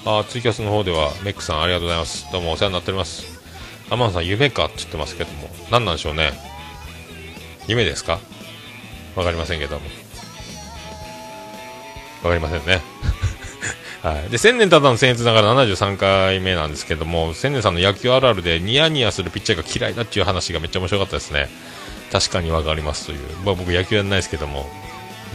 [0.05, 0.19] うん。
[0.19, 2.31] あツイキャスの方ではメックさんありがとうございます。
[2.31, 3.25] どうもお世話になっております。
[3.89, 6.33] 天野さん夢かって言ってますけども何なんでしょうね。
[7.67, 8.19] 夢ですか？
[9.15, 9.85] わかりませんけども。
[12.23, 12.81] わかりませんね。
[14.03, 21.49] はい、で千年ただの僭越ながら73回目なんですけども千年さんの野球あるあるでニヤニヤするピッチャーが嫌いだっていう話がめっちゃ面白かったですね。
[22.11, 24.69] 確かにわかりますという、まあ、僕野球やんないですけども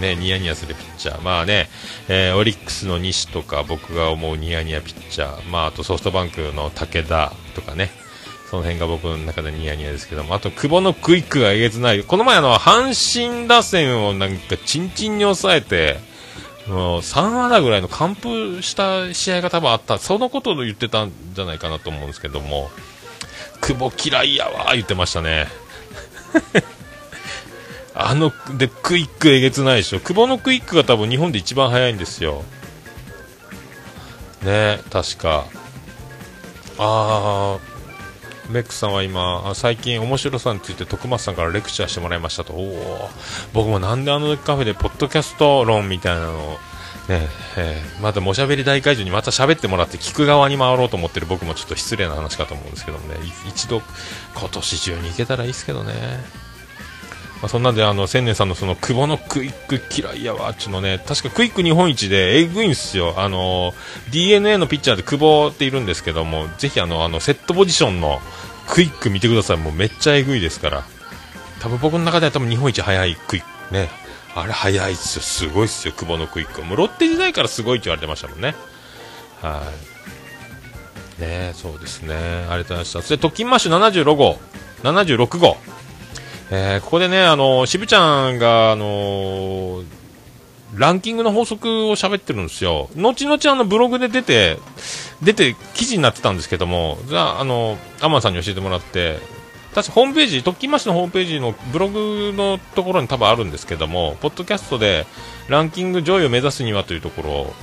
[0.00, 1.68] ね、ニヤニヤするピッチャー、まあね、
[2.08, 7.90] えーオリックスの西とか僕が思うニヤニヤピッチャー、まあ、あとソフトバンクの武田とかね、
[8.50, 15.98] その辺が僕の中でニヤニヤですけども、あと久保のクイックがえげつない、この前あの阪神打線をなんかチンチンに抑えて、
[16.68, 22.70] もう3安打ぐらいの完封した試合が多分あった、そのことを言ってたんじゃないかなと思うんですけども、
[23.60, 25.46] 久保嫌いやわー言ってましたね。
[27.94, 30.00] あの、で、クイックえげつないでしょ。
[30.00, 32.42] 久保のクイックが多分日本で一番速いんですよ。
[34.42, 35.46] ね確か。
[36.76, 42.52] あー、メックさんは今、最近面白さについて徳松さんからレクチャーしてもらいましたと。
[42.52, 43.08] おー
[43.52, 46.58] 僕もなんであのカフェでポッドキャスト論みたいなのを、
[47.08, 53.16] ねえーまたおしゃべり大会場にまた喋ってもらって聞く側に回ろうと思ってる僕もちょっと失礼な話かと思うんですけどもね、
[53.46, 53.82] 一度
[54.34, 56.43] 今年中に行けたらいいですけどね。
[57.42, 60.98] まあ、そんなんであの千年さんのその久保のクイック嫌いやわっちゅうのね。
[61.04, 63.14] 確かクイック日本一でえぐいんですよ。
[63.18, 63.74] あの
[64.10, 68.20] DNA のピッチャーで久保っているんですけどもぜひあのあのセットポジションの
[68.66, 69.56] クイック見てください。
[69.58, 70.84] もうめっちゃえぐいですから。
[71.60, 73.74] 多分僕の中では多分日本一速いクイック。
[73.74, 73.88] ね。
[74.34, 75.22] あれ速いっすよ。
[75.22, 76.62] すごいっすよ久保のクイック。
[76.62, 78.54] もうロッテ時代からすごいって言われてましたもんね。
[79.40, 79.62] は
[81.18, 81.20] い。
[81.20, 82.14] ねそうですね。
[82.14, 83.00] ありがとうございました。
[83.00, 84.38] そして特勤マッシュ76号。
[84.82, 85.56] 76号。
[86.50, 89.84] えーここでね、あの渋ちゃんが、あのー
[90.76, 92.88] ランキングの法則を喋ってるんですよ。
[92.96, 94.58] 後々あのブログで出て、
[95.22, 99.20] 出て記事になってたんですけども、じゃあ、あの、アマンさんに教えてもらって、
[99.74, 105.06] 確かホームページ、特勤マッシュのホームページのブログのところに多分あるんですけども、ポッドキャストで
[105.48, 107.54] ランキング上位を目指すにはというところ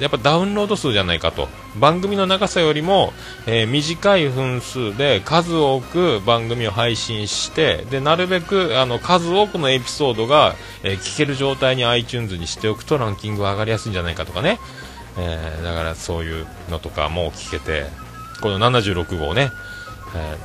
[0.00, 1.48] やっぱダウンロード数じゃないかと。
[1.76, 3.12] 番組の長さよりも、
[3.46, 14.58] えー短い分数で数多く番組を配信してでなるべくあの数多くのエピソードが、えー聞ける状態に iTunes にしておくとランキングが上がりやすいんじゃないかとかね、
[15.18, 17.86] えーだからそういうのとかも聞けて
[18.40, 19.50] この76号ね、
[20.14, 20.36] え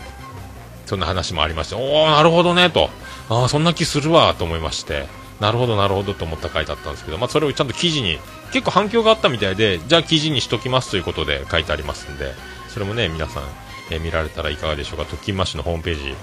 [0.85, 2.89] そんな話もありましておおなるほどねと。
[3.29, 5.07] あそんな気するわと思いまして。
[5.43, 8.17] なるほどなるほどと思った回だったんですけど、まあ、それをちゃんと記事に
[8.53, 12.31] 結構反響があったみたいでじゃあ記事にしときますということで書いてありますんで
[12.69, 13.43] それもね皆さん、
[13.91, 15.03] えー見られたらいかがでしょうか。
[15.03, 16.15] 特勤マッシュのホームページ。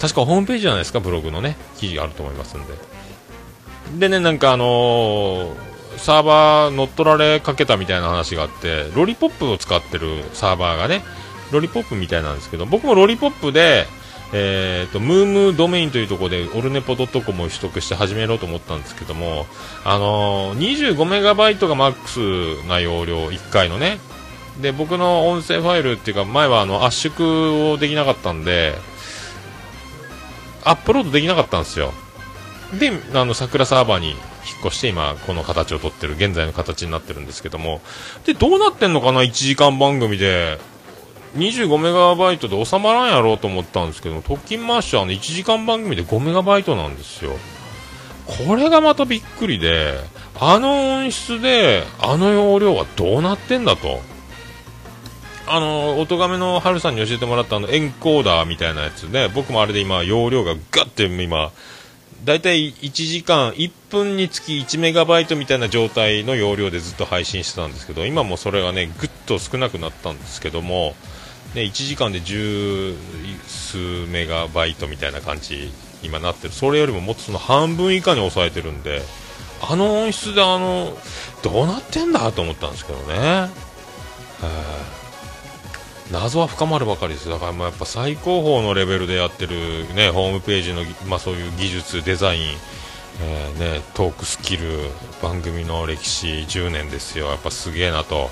[0.00, 2.74] 確かホームページじゃないですかブログのね記事があると思いますんで。
[3.98, 11.02] でねなんかあのーサーバー乗っ取られかけたみたいな話があってロリポップを使ってるサーバーがね
[11.52, 13.86] ロリポップみたいなんですけど僕もロリポップで
[14.32, 19.46] えー、とムームードメインというところでオルネポドットコムを取得して始めようと思ったんですけども、
[19.84, 22.10] あのー、25メガバイトがマック
[22.62, 23.98] スな容量1回のね。
[24.60, 28.74] で僕の音声ファイルっていうか前はあの圧縮をできなかったんで
[30.64, 31.92] アップロードできなかったんですよ。
[32.78, 34.18] であの桜サーバーに引っ
[34.66, 37.80] 越して今この形をとってる現在の形になってるんですけども。
[38.24, 40.58] でどうなってんのかな？1時間番組で。
[41.36, 47.32] 25メガバイトで収まらんやろうと思ったんですけど特勤マッシュあの1時間番組で5メガバイトなんですよ。
[48.26, 50.00] これがまたびっくりで
[50.38, 54.00] あの音質であの容量はどうなってんだと。
[55.48, 61.52] あの音亀の春さんに教えてもらったあのエンコーダーみたいなやつで僕もあれで今容量がガッて今
[62.24, 70.96] だいたい1時間1分につき1メガバイトみたいな状態の容量でずっと配信してたんですけど今もそれがねぐっと少なくなったんですけども、
[71.56, 72.94] ね、1時間で十
[73.46, 73.78] 数
[74.08, 76.52] メガバイトみたいな感じ今なってる。
[76.52, 79.00] それよりももっとその半分以下に抑えてるんで
[79.62, 80.96] あの音質であの
[81.42, 83.48] どうなってんだと思ったんですけどね。
[86.12, 87.28] 謎は深まるばかりです。
[87.28, 92.42] だからもうやっぱ最高峰のレベルでやってる、ね、ホームページの、まあ、そういう技術デザイン、
[93.22, 94.90] えーね、トークスキル
[95.20, 97.26] 番組の歴史10年ですよ。
[97.30, 98.30] やっぱすげえなと。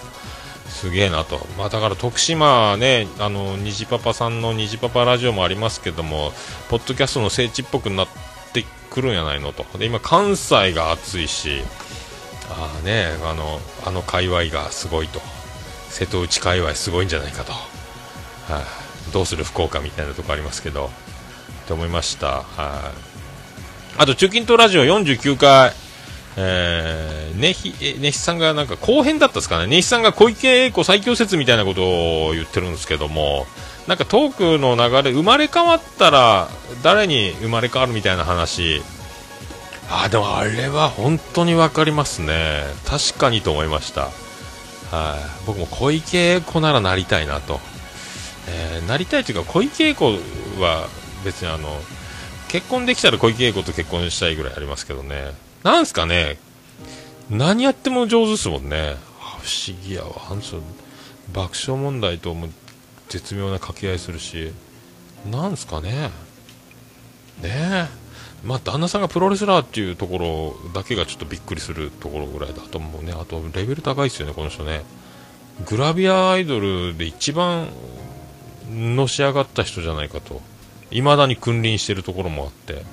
[0.67, 6.33] すげえなと、まあ、だから徳島ねあの虹パパさんの虹パパラジオもありますけども
[6.69, 8.09] ポッドキャストの聖地っぽくなっ
[8.53, 9.65] てくるんやないのと。
[9.79, 11.63] で今関西が熱いし
[12.51, 15.21] あねあのあの界隈がすごいと。
[15.95, 17.59] 瀬戸内界隈すごいんじゃないかと、は
[18.61, 22.43] いどうする福岡みたいなとこありますけどって思いました、は
[22.93, 23.15] い
[23.97, 25.73] あと中近東ラジオ49回
[26.37, 29.67] えー、ねひえねひさんがなんか後編だったですかね。
[29.67, 33.47] ねひさんが小池栄子最強説みたいなことを言ってるんですけども
[33.87, 36.49] なんかトークの流れ生まれ変わったら
[36.83, 38.83] 誰に生まれ変わるみたいな話。
[39.91, 42.63] あでもあれは本当に分かりますね。
[42.87, 44.09] 確かにと思いました。
[44.91, 47.61] はい、僕も小池栄子ならなりたいなと、
[48.49, 50.13] えーなりたいというか小池栄子
[50.61, 50.89] は
[51.25, 51.69] 別にあの
[52.49, 55.33] 結婚できたら小池栄子と結婚したいぐらいありますけどね。
[55.65, 56.39] なんすかね。
[57.31, 58.97] 何やっても上手ですもんね。
[59.19, 60.11] 不思議やわ。
[60.31, 60.41] あの。
[60.41, 60.61] 人
[61.33, 62.49] 爆笑問題とも
[63.09, 64.53] 絶妙な掛け合いするし。
[65.31, 66.11] なんすかね。
[67.43, 67.89] ねえ。
[68.45, 73.13] まあ、旦那さんがプロレスラーっていうところだけがちょっとびっくりするところぐらいだと思うね。
[73.13, 74.83] あとレベル高いですよねこの人ね。
[75.65, 77.69] グラビアアイドルで一番
[78.71, 80.43] のし上がった人じゃないかと。
[80.91, 82.85] いまだに君臨してるところもあって。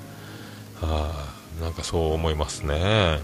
[0.80, 1.31] ああ
[1.62, 3.20] なんかそう思いますね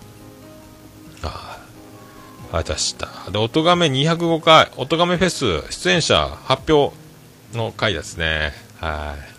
[1.22, 6.96] ああありがとうございましたで音亀205回音亀フェス出演者発表
[7.54, 9.38] の回ですねはい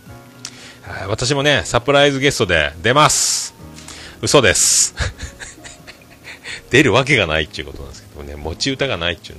[0.90, 3.54] はい私もね、サプライズゲストで出ます。
[4.24, 4.96] 嘘です。
[6.72, 9.38] 出るわけがないっていうことなんですけどね、持ち歌がないっていう。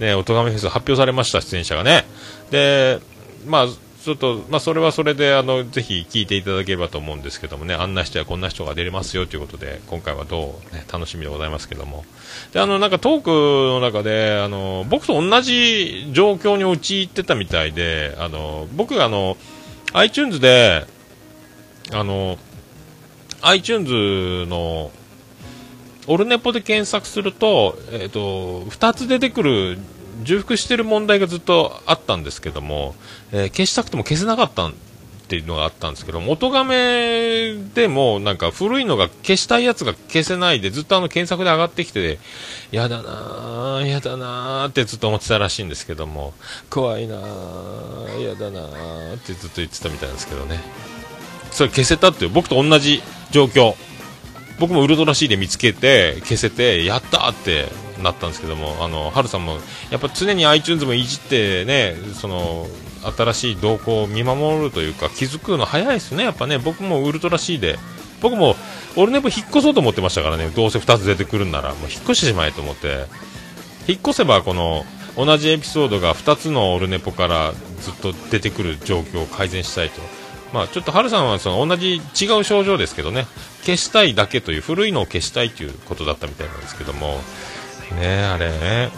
[0.00, 2.06] ね、音亀フェス発表されました、出演者がね。
[2.52, 3.00] で、
[3.44, 3.66] まあ、
[4.04, 12.04] ちょっと、まあ、それはそれで、あの、ぜひ聞いていただければと思うんですけどもね、あんな人やこんな人が出れますよということで、今回はどう、ね、楽しみでございますけども。
[12.52, 19.38] で、あの、なんかトークの中で、あの、僕と同じ状況に陥ってたみたいで、あの、僕があの、
[19.94, 20.84] iTunes で、
[21.90, 22.36] あの、
[23.40, 24.90] iTunes の、
[26.06, 29.78] オルネポで検索すると、えっ、と、2つ出てくる、
[30.22, 32.94] 重複してる問題がずっとあったんですけども、
[33.32, 42.18] えー消したくても消せなかったっていうのがあったんですけども、音亀でもなんか古いのが消したいやつが消せないで、ずっとあの検索で上がってきて、
[42.70, 46.34] やだなぁ、やだなぁってずっと思ってたらしいんですけども、
[46.68, 50.60] 怖いなぁ、やだなぁってずっと言ってたみたいなんですけどね。
[51.50, 53.74] それ消せたっていう、僕と同じ状況。
[54.58, 57.66] 僕もウルトラ C で見つけて、消せて、やったって
[58.02, 59.58] なったんですけども、あの、ハルさんも、
[59.90, 62.68] やっぱ常に iTunes もいじってね、その、
[63.16, 67.78] 新しい動向を見守るというか、気づくの早いですね、やっぱね、僕もウルトラ C で、
[68.20, 68.56] 僕も、
[68.96, 73.06] オルネポ引っ越そうと思ってましたからね、どうせ2つ出てくるんなら、もう引っ越してしまえと思って、
[73.88, 74.86] 引っ越せばこの、
[75.16, 80.00] 同じエピソードが2つのオルネポからずっと出てくる状況を改善したいと。
[80.52, 83.26] まあ、ちょっとハルさんはその同じ違う症状ですけどね、
[83.64, 87.18] 消したいだけという、古いのを消したいということだったみたいなんですけども、
[87.98, 88.90] ねあれね、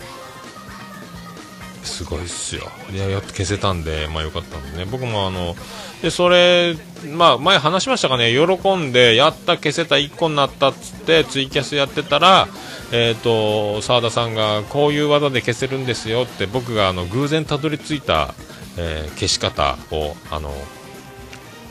[1.85, 2.62] すごいっすよ。
[2.93, 4.85] いや、やっと消せたんで、まあよかったんでね。
[4.85, 5.55] 僕もあの、
[6.03, 6.77] で、それ、
[7.12, 12.49] まあ前話しましたかね、喜んで、やった、消せた、1個になったっつって、ツイキャスやってたら、
[12.93, 18.35] えっ、と、澤田さんが、こういう技で消せるんですよって、僕があの、偶然たどり着いた、
[18.77, 20.53] えー消し方を、あの、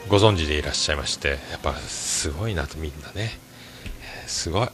[0.08, 3.32] ご存知でいらっしゃいまして、やっぱすごいなとみんなね、
[4.28, 4.68] すごい。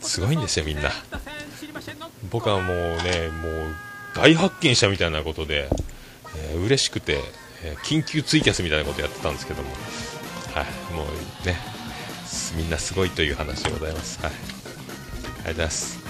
[0.00, 0.90] すごいんですよ、みんな。
[2.30, 3.74] 僕はもうね、もう
[4.14, 5.68] 大発見したみたいなことで、
[6.36, 7.20] えー嬉しくて、
[7.64, 9.70] えー緊急ツイキャスみたいなことやってたんですけども、
[10.54, 11.56] はい、もうね、
[12.56, 14.20] みんなすごいという話でございます。
[14.22, 16.03] はい、ありがとうございます。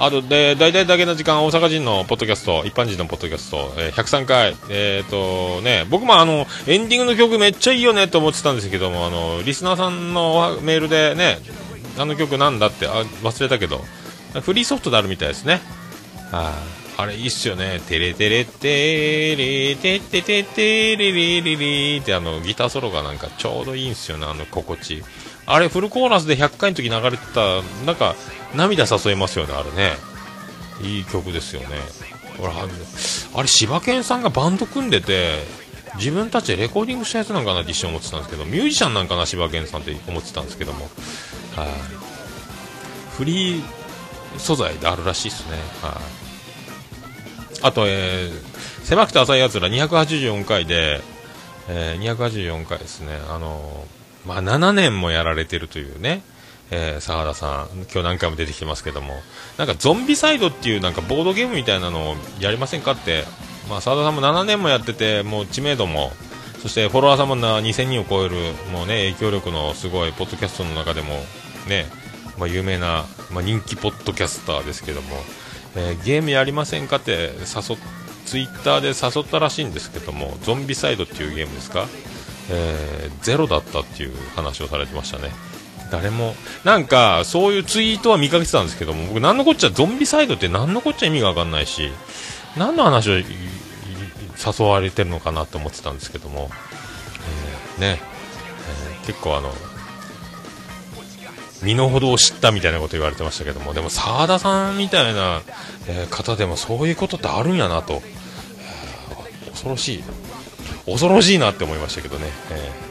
[0.00, 4.56] あとで大体だけの時間大阪人のポッドキャスト一般人のポッドキャスト、えー103回。
[4.70, 11.38] えっ、とね僕もあのエンディングの曲めっちゃいいよねと思ってたんですけどもあのリスナーさんのメールでね
[11.98, 13.84] あの曲なんだってあ忘れたけど
[14.40, 15.60] フリーソフトであるみたいですね。
[16.32, 16.54] あ
[16.96, 17.80] あれいいっすよね。
[17.86, 25.02] テレテレテレテテテテレレレレってあのギターソロがなんかちょうどいいんすよねあの心地。
[25.52, 28.14] あれフルコーラスで100回の時流れてたなんか
[28.54, 29.92] 涙誘いますよねあれね。
[30.82, 31.66] いい曲ですよね。
[32.38, 32.68] ほらあの
[33.34, 35.42] あれ柴犬さんがバンド組んでて
[35.96, 40.88] 自分たちでレコーディングしたやつなんかなって一瞬思ってたんですけどミュージシャンなんかな柴犬さんって思ってたんですけども。
[41.56, 41.68] はい。
[43.16, 43.62] フリー
[44.38, 45.56] 素材であるらしいですね。
[45.82, 45.92] はい。
[47.62, 48.50] あと、えー
[48.84, 51.00] 狭くて浅いやつら284回で、
[51.68, 56.22] えー284回ですね、あのーまあ、7年もやられてるというね、
[56.70, 59.20] えー、澤田さん、今日何回も出てきてますけども、
[59.56, 63.24] なんかゾンビサイドっていうなんかボードゲームみたいなのをやりませんかって、
[63.68, 66.12] まあ、澤田さんも7年もやってて、もう知名度も、
[66.62, 68.36] そしてフォロワーさんも2000人を超える、
[68.72, 71.14] もうね、影響力のすごい、ポッドキャストの中でも、
[71.68, 71.86] ね、
[72.38, 75.16] まあ、有名な、まあ、人気ポッドキャスターですけども、
[75.76, 77.78] えーゲームやりませんかって誘っ
[78.30, 81.86] ツイッターで誘ったらしいんですけどもゾンビサイドっていうゲームですか、
[82.50, 85.30] えーゼロだったっていう話をされてましたね。
[85.90, 86.34] 誰も。
[86.64, 91.90] なんかそういうツイートは見かけてたんですけども僕何のこっちゃゾンビサイドって何のこっちゃ意味が分かんないし
[92.56, 93.24] 何の話を誘
[94.64, 96.50] われてるのかなと思ってたんですけども、
[97.76, 99.52] えーね、えー結構あの
[101.62, 103.74] 身の程を知ったみたいなこと言われてましたけども。
[103.74, 105.42] でも澤田さんみたいな、
[105.88, 108.00] え方でもそういうことってあるんやなと、
[109.44, 110.04] え恐ろしい。
[110.86, 112.90] 恐ろしいなって思いましたけどね、えー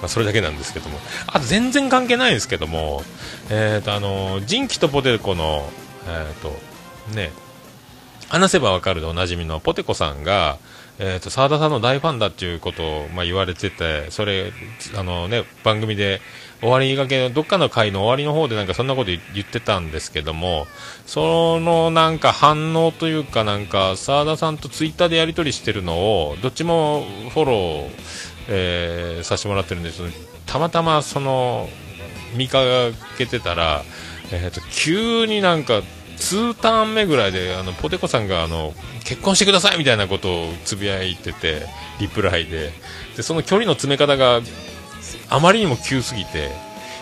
[0.00, 0.98] まあ、それだけなんですけども。
[1.26, 3.02] あと全然関係ないですけども、
[3.50, 5.68] えーとあのジンキとポテコの、
[6.06, 6.52] えーと
[7.14, 7.30] ね、
[8.28, 10.58] 話せばわかるでおなじみのポテコさんが、
[10.98, 14.52] えー、と澤田さんの大ファンだっていうことを、まあ、言われててそれ
[14.96, 16.20] あの、ね、番組で
[16.60, 20.66] 終わりがけどっかの回の終わりの方でなんかそんなこと言ってたんですけども
[21.04, 27.90] そのなんか反応というかなんか澤田さんとツイッターでやり取りしてるのをどっちもフォロー、
[28.48, 30.14] えーさせてもらってるんですけど
[30.46, 31.68] たまたまその
[32.34, 32.60] 見か
[33.18, 33.82] けてたら、
[34.32, 35.82] えー、と急になんか
[36.16, 41.66] 2ターン目ぐらいであのポテコさんがあの結婚してくださいみたいなことをつぶやいてて
[42.00, 42.72] リプライで。
[43.16, 44.42] でその距離の詰め方が
[45.30, 46.50] あまりにも急すぎて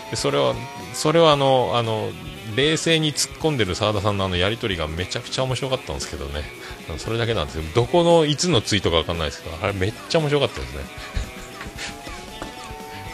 [0.09, 0.55] でそれは
[0.93, 2.09] それはあのあの
[2.55, 6.43] 冷静に突っ込んでる澤田さんのあのやり取りがめちゃくちゃ面白かったんですけどね。
[6.97, 7.63] それだけなんですよ。
[7.73, 10.79] どこのいつのツイートかわかんないですけどあれめっちゃ面白かったですね。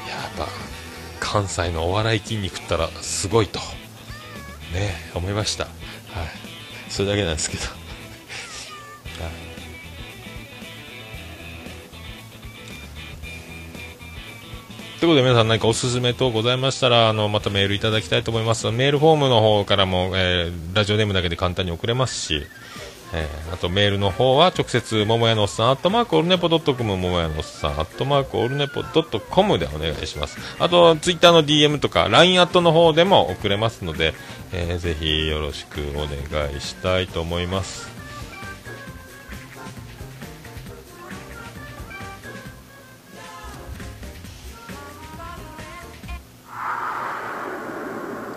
[0.10, 0.48] やっぱ
[1.20, 3.60] 関西のお笑い筋肉ったらすごいと
[4.74, 5.68] ね思いました。
[6.14, 6.92] はい。
[6.92, 7.64] それだけなんですけど。
[15.02, 18.70] ということで皆さん何かおすすめ等ございましたらあのまたメールいただきたいと思います。
[18.70, 22.44] メールフォームの方からも、えーラジオネームだけで簡単に送れますし、
[23.14, 30.38] えーあとメールの方は直接桃屋のおっさんアットマークオルネポドットコム桃屋のおっさんアットマークオルネポドットコムでお願いします。
[30.60, 34.14] あとツイッターの DM とか LINE アットの方でも送れますので、
[34.54, 37.90] えーぜひよろしくお願いしたいと思います。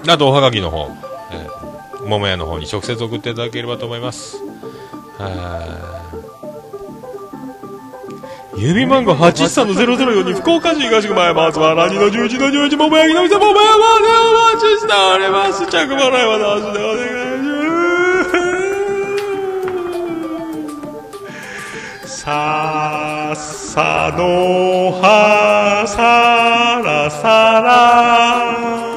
[0.07, 0.91] あとおはがきの方、
[1.33, 1.65] えー
[2.05, 4.54] 桃屋の方に直接送っていただければと思います。
[5.19, 6.05] はー
[8.57, 17.65] 郵便番号813の004に福岡市東区前松原2の11の11桃焼きの店桃屋までお待ちしております着払いはなしでお願いします。
[22.25, 28.94] さっさのはさらさら。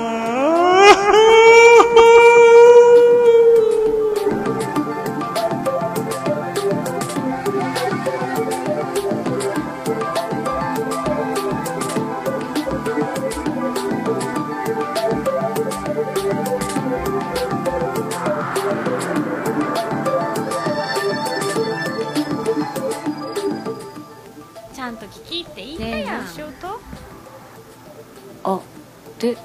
[29.19, 29.35] で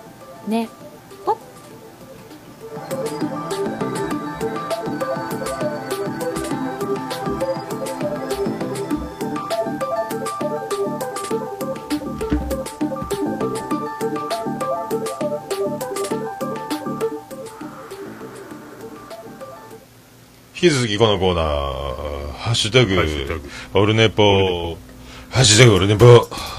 [0.47, 0.69] ね。
[1.25, 1.39] ぽ
[20.55, 22.95] 引き続きこのコーナー、ハッシュタグ、
[23.75, 24.77] オルネポ、
[25.31, 26.52] ハッシュタグオルネポ。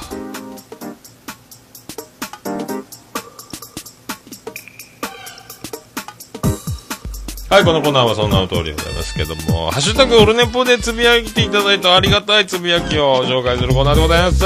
[7.64, 14.44] はい、このコーナーはそんな通りでございますけども、ハッシュタグオルネポでつぶやいていただいたありがたいつぶやきを紹介するコーナーでございます。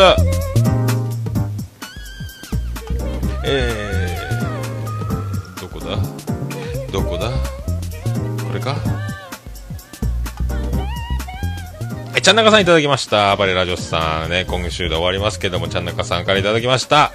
[3.44, 5.98] えー、どこだ？
[6.92, 7.32] どこだ？
[8.46, 8.76] これか？
[12.12, 13.36] はい、ちゃんなかさんいただきました。
[13.36, 17.12] バレラジョスさんね、今週で終わりますけども、ちゃんなかさんからいただきました。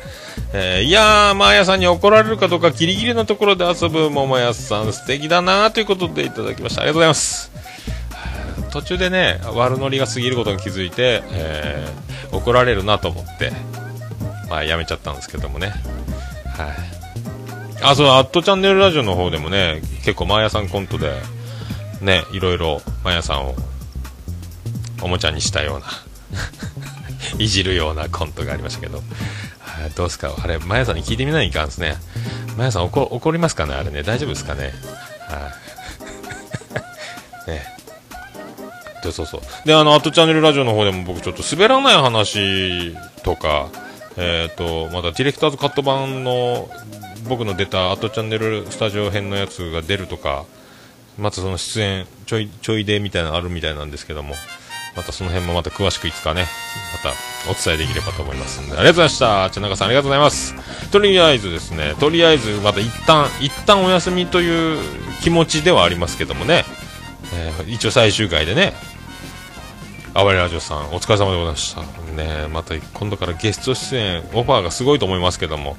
[0.54, 6.82] えーいやー、マーヤさんに怒られるかどうかギリギリのところで遊ぶ桃屋さん素敵だなーということでいただきました。
[6.82, 7.50] ありがとうございます。
[8.70, 13.52] 途中でね、悪ノリが過ぎることに気づいて、えー怒られるなと思って、
[14.48, 15.68] まあやめちゃったんですけどもね。
[15.68, 15.76] はい。
[17.82, 21.12] あ、そう、アットチャンネルラジオの方でもね、結構マーヤさんコントで、
[22.00, 23.54] ね、いろいろマーヤさんを
[25.02, 25.86] おもちゃにしたような、
[27.38, 29.02] いじるようなコントがありましたけど、
[29.90, 30.34] どうすか？
[30.42, 31.96] あれ、マヤさんに聞いてみないかんですね。
[32.56, 33.74] マヤさん怒怒りますかね？
[33.74, 34.72] あれね、大丈夫ですかね？
[35.28, 35.52] は
[37.46, 37.50] い。
[37.50, 37.62] ね
[39.02, 39.40] でそうそう。
[39.66, 43.68] で、あの、アットチャンネルラジオの方でも僕ちょっと滑らない話とか、
[44.16, 46.70] えっ、と、またディレクターズカット版の
[47.28, 50.44] 僕の出たアットチャンネルスタジオ編のやつが出るとか、
[51.18, 54.34] またその出演ちょいちょいでみたいなのあるみたいなんですけども
[54.96, 56.46] またその辺もまた詳しくいつかね。
[56.92, 57.16] また
[57.50, 58.72] お伝えできればと思いますんで。
[58.72, 59.50] ありがとうございました。
[59.50, 60.54] ちゃなかさんありがとうございます。
[60.90, 64.80] とりあえずですねとりあえずまた一旦一旦お休みという
[65.22, 66.64] 気持ちではありますけどもね、
[67.34, 68.74] えー一応最終回でね。
[70.14, 71.82] あわれラジオさんお疲れ様でございました。
[72.12, 75.76] ねまた今度からゲスト出演オファーがすごいと思いますけども。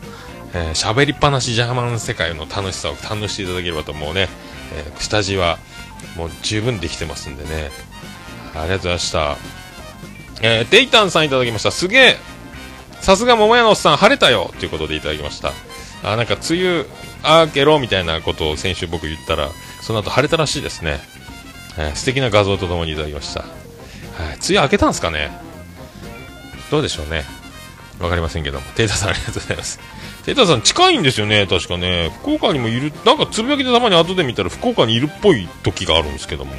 [0.55, 4.30] えー喋、りっぱなしジャーマン世界の楽しさを堪能していただければと思うね、
[4.76, 5.57] えー下地は
[6.16, 7.72] もう十分できてますんでね。
[8.56, 9.38] ありがとうございました。
[10.41, 11.72] えー、デイタンさんいただきました。
[11.72, 12.18] すげえ
[13.01, 15.51] さすが桃屋のおっさん晴れたよということでいただきました。
[16.04, 16.86] あなんか梅雨
[17.45, 19.49] 明けろみたいなことを先週僕言ったら
[19.82, 20.99] その後晴れたらしいですね、
[21.78, 23.49] えー素敵な画像とともにいただきました、はい、
[24.49, 25.32] 梅雨明けたんですかね？
[26.70, 27.24] どうでしょうね。
[27.99, 28.66] わかりませんけども。
[28.76, 29.80] テイタさんありがとうございます。
[30.26, 32.12] テイタさん近いんですよね確かね。
[32.22, 32.91] 福岡にもいる。
[33.06, 36.54] なんかつぶやきでたまに後で見たら福岡にいるっぽい時があるんですけども。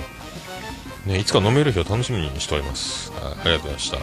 [1.07, 3.13] ね、いつか飲める日を楽しみにしております。
[3.13, 3.99] はいありがとうございました。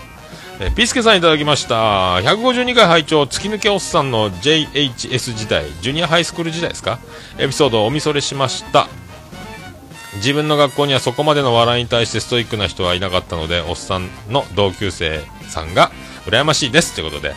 [0.60, 2.18] えピスケさんいただきました。
[2.18, 7.00] 152回拝聴突き抜けおっさんの JHS 時代、ジュニアハイスクール時代ですか？
[7.40, 8.88] エピソードをおみそれしました。
[10.16, 15.90] 自分の学校にはそこまでの笑いに対してストイックな人はいなかったので、おっさんの同級生さんが
[16.26, 17.34] 羨ましいですということで、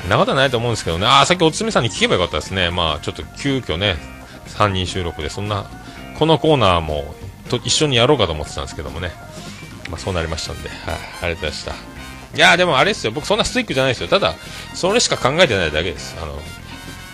[0.00, 2.70] そんなことはないと思うんですけどね、ああ、さっきおつみさんに聞けばよかったですね。
[2.70, 3.96] まあ、ちょっと急遽ね、
[4.48, 5.70] 3人収録で、そんな、
[6.18, 7.14] このコーナーも
[7.46, 9.12] と一緒にやろうかと思ってたんですけどもね、
[9.90, 11.72] まあ、そうなりましたんで、はい、ありがとうございました。
[12.36, 14.08] いやーでもあれですよ、僕そんなストイックじゃないですよ。
[14.08, 14.34] ただ、
[14.74, 16.16] それしか考えてないだけです。
[16.20, 16.34] あの、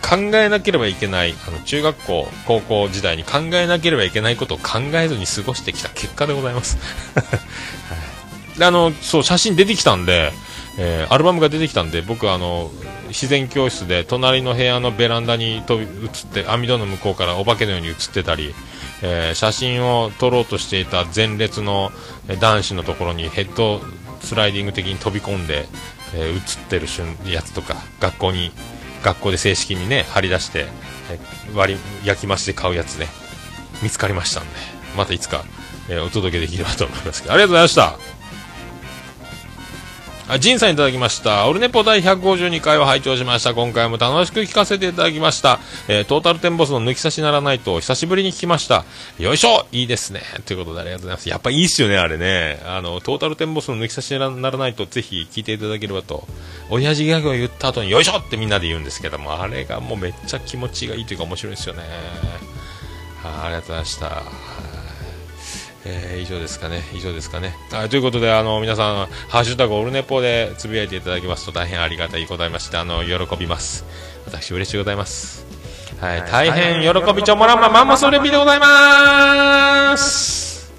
[0.02, 6.76] 考えなければいけない、あの、中学校、高校時代に考えなければいけないことを考えずに過ごしてきた結果でございます。
[7.14, 7.22] は
[8.56, 10.32] い、であの、そう、写真出てきたんで、
[10.78, 12.70] えーアルバムが出てきたんで、僕あの、
[13.12, 18.54] 自然教室で隣の部屋のベランダに飛び移って、網戸の向こうからお化けのように映ってたり、
[19.02, 21.90] えー写真を撮ろうとしていた前列の
[22.40, 23.80] 男子のところにヘッド
[24.20, 25.66] スライディング的に飛び込んで、
[26.14, 26.86] えー映ってる
[27.30, 28.50] やつとか、学校に、
[29.02, 30.66] 学校で正式にね、貼り出して、
[31.10, 33.08] えー割り、焼き増しで買うやつね、
[33.82, 34.50] 見つかりましたんで、
[34.96, 35.44] またいつか、
[35.88, 38.11] えーお届けできればと思いますけど、ありがとうございました。
[40.28, 41.48] あ、ジンさんいただきました。
[41.48, 43.54] オルネポ第152回を拝聴しました。
[43.54, 45.58] 今回も楽しく聞かせていただきました。
[45.88, 48.84] えートータルテンボスの抜き差しならないと久しぶりに聞きました。
[49.18, 50.22] よいしょいいですね。
[50.46, 51.28] ということでありがとうございます。
[51.28, 52.60] やっぱいいっすよね、あれね。
[52.64, 56.26] あの、トータルテンボスの抜き差しならないとぜひ聞いていただければと。
[56.70, 61.82] 親父ギャグを言った後によいしょってみんなで言うんですけども、あれがもうめっちゃ気持ちがいいというか面白いですよね。
[63.24, 64.81] あありがとうございました。
[65.84, 67.54] えー以上ですかね、以上ですかね。
[67.70, 73.84] はいということで、あの、皆さん、ハッシュタグオルネポでつぶやいていただきますと大変ありがたいございまして、あの、喜びます。
[74.26, 75.44] 私、嬉しいございます。
[76.00, 80.72] はい、大変喜びちょもらんまマンモスレビでございます。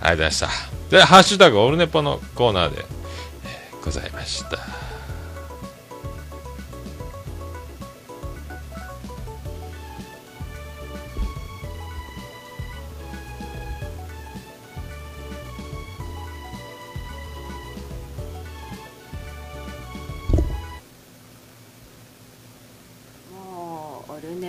[0.00, 0.48] ありがとうございました。
[0.90, 2.84] で、ハッシュタグオルネポのコーナーで、
[3.44, 4.87] えーございました。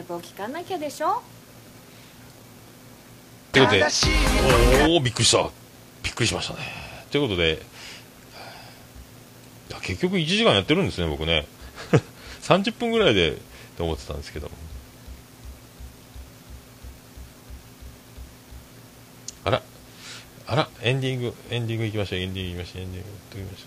[0.10, 1.22] もうオルネポ聞かなきゃでしょ？
[3.52, 3.86] ということで、
[4.92, 5.50] おおびっくりした。
[6.04, 6.60] びっくりしましたね。
[7.12, 7.62] ということで、
[9.82, 11.48] 結局1時間やってるんですね、僕ね。
[12.44, 13.38] 30分ぐらいで、
[13.78, 14.52] と思ってたんですけど。
[19.46, 19.62] あら、
[20.48, 23.64] あら、エンディング、エンディングいきましょう、エンディングいきましょう、エンディングいきまし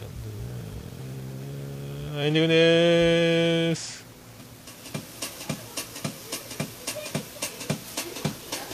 [2.15, 2.21] ょう。
[2.23, 4.02] エンディングでーす。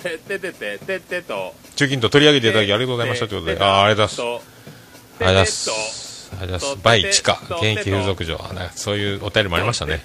[0.00, 4.40] てててててててと中金と取り上げていただきありがとうございましたということであーありがとうございます
[5.20, 8.40] ありがとうございますありがとうございますバイ地下現役風俗嬢
[8.74, 10.00] そういうお便りもありましたね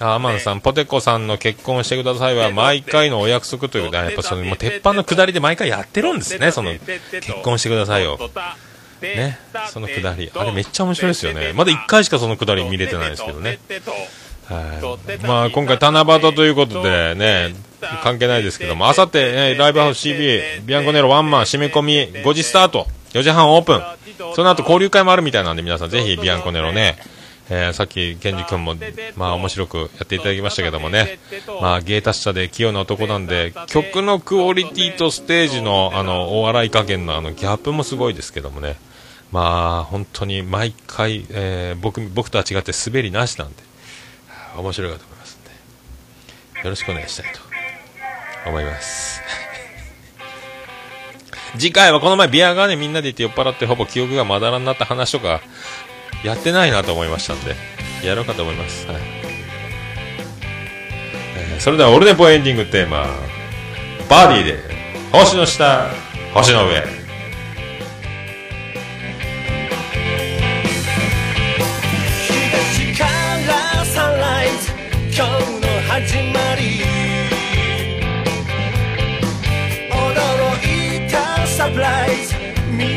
[0.00, 8.18] あアマンさん、ポテコさんの結婚してくださいは毎回のお約束ということで、やっぱそのもう鉄板の下りで毎回やってるんですね、その結婚してくださいを。
[9.00, 9.38] ね、
[9.70, 10.30] その下り。
[10.34, 11.52] あれめっちゃ面白いですよね。
[11.54, 13.58] まだ1回しかその下り見れてないですけどね。
[14.46, 15.26] はい。
[15.26, 17.54] まあ今回七夕ということでね、
[18.02, 23.82] 関係ないですけども、あさって、ライブハウス CB、ビアンコネロワンマン締め込み5時スタート、4時半オープン。
[24.34, 26.96] その後交流会もあるみたいなんで皆さんぜひビアンコネロね、
[27.50, 28.74] えーさっき、ケンジ君も、
[29.16, 31.18] まあ、面白くやっていただきましたけどもね、
[31.62, 38.76] まあ、芸達者で器用な男なんで、曲のクオリティとステージの、あの、お笑い加減の、あの、ギャップもすごいですけどもね、
[39.32, 43.54] まあ、本当に毎回、えー僕、僕とは違って滑りなしなんで、
[44.56, 45.44] 面白いかと思いますん
[46.54, 47.47] で、よろしくお願いしたいと。
[48.46, 49.22] 思います。
[51.58, 55.40] 次回はこの前ビアガーでみんなで行って酔っ払ってほぼ記憶がまだらになった話とか
[56.22, 57.56] やってないなと思いましたんで
[58.02, 58.96] やろうかと思います、はい。
[61.36, 63.06] えーそれではオルネポエンディングテーマ
[64.08, 64.58] バーディーで
[65.10, 65.90] 星の下
[66.34, 66.98] 星の上。
[75.18, 76.87] 今日の始まり。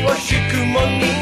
[0.00, 1.21] を引くもに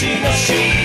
[0.00, 0.79] she was she.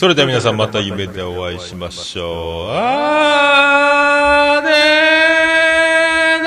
[0.00, 2.70] それでは皆さんまた夢でお会いしましょう。
[2.70, 6.42] あーねー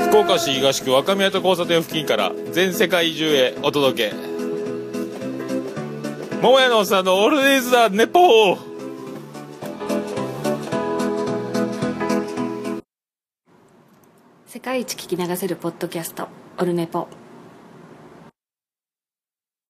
[0.00, 4.16] な福岡市東区若宮と交差点付近から全世界中へお届け。
[6.40, 8.58] 桃屋のさんのオールディーズだ、ネポー
[14.46, 17.08] 世界一聞き流せるポッドキャストオルネポ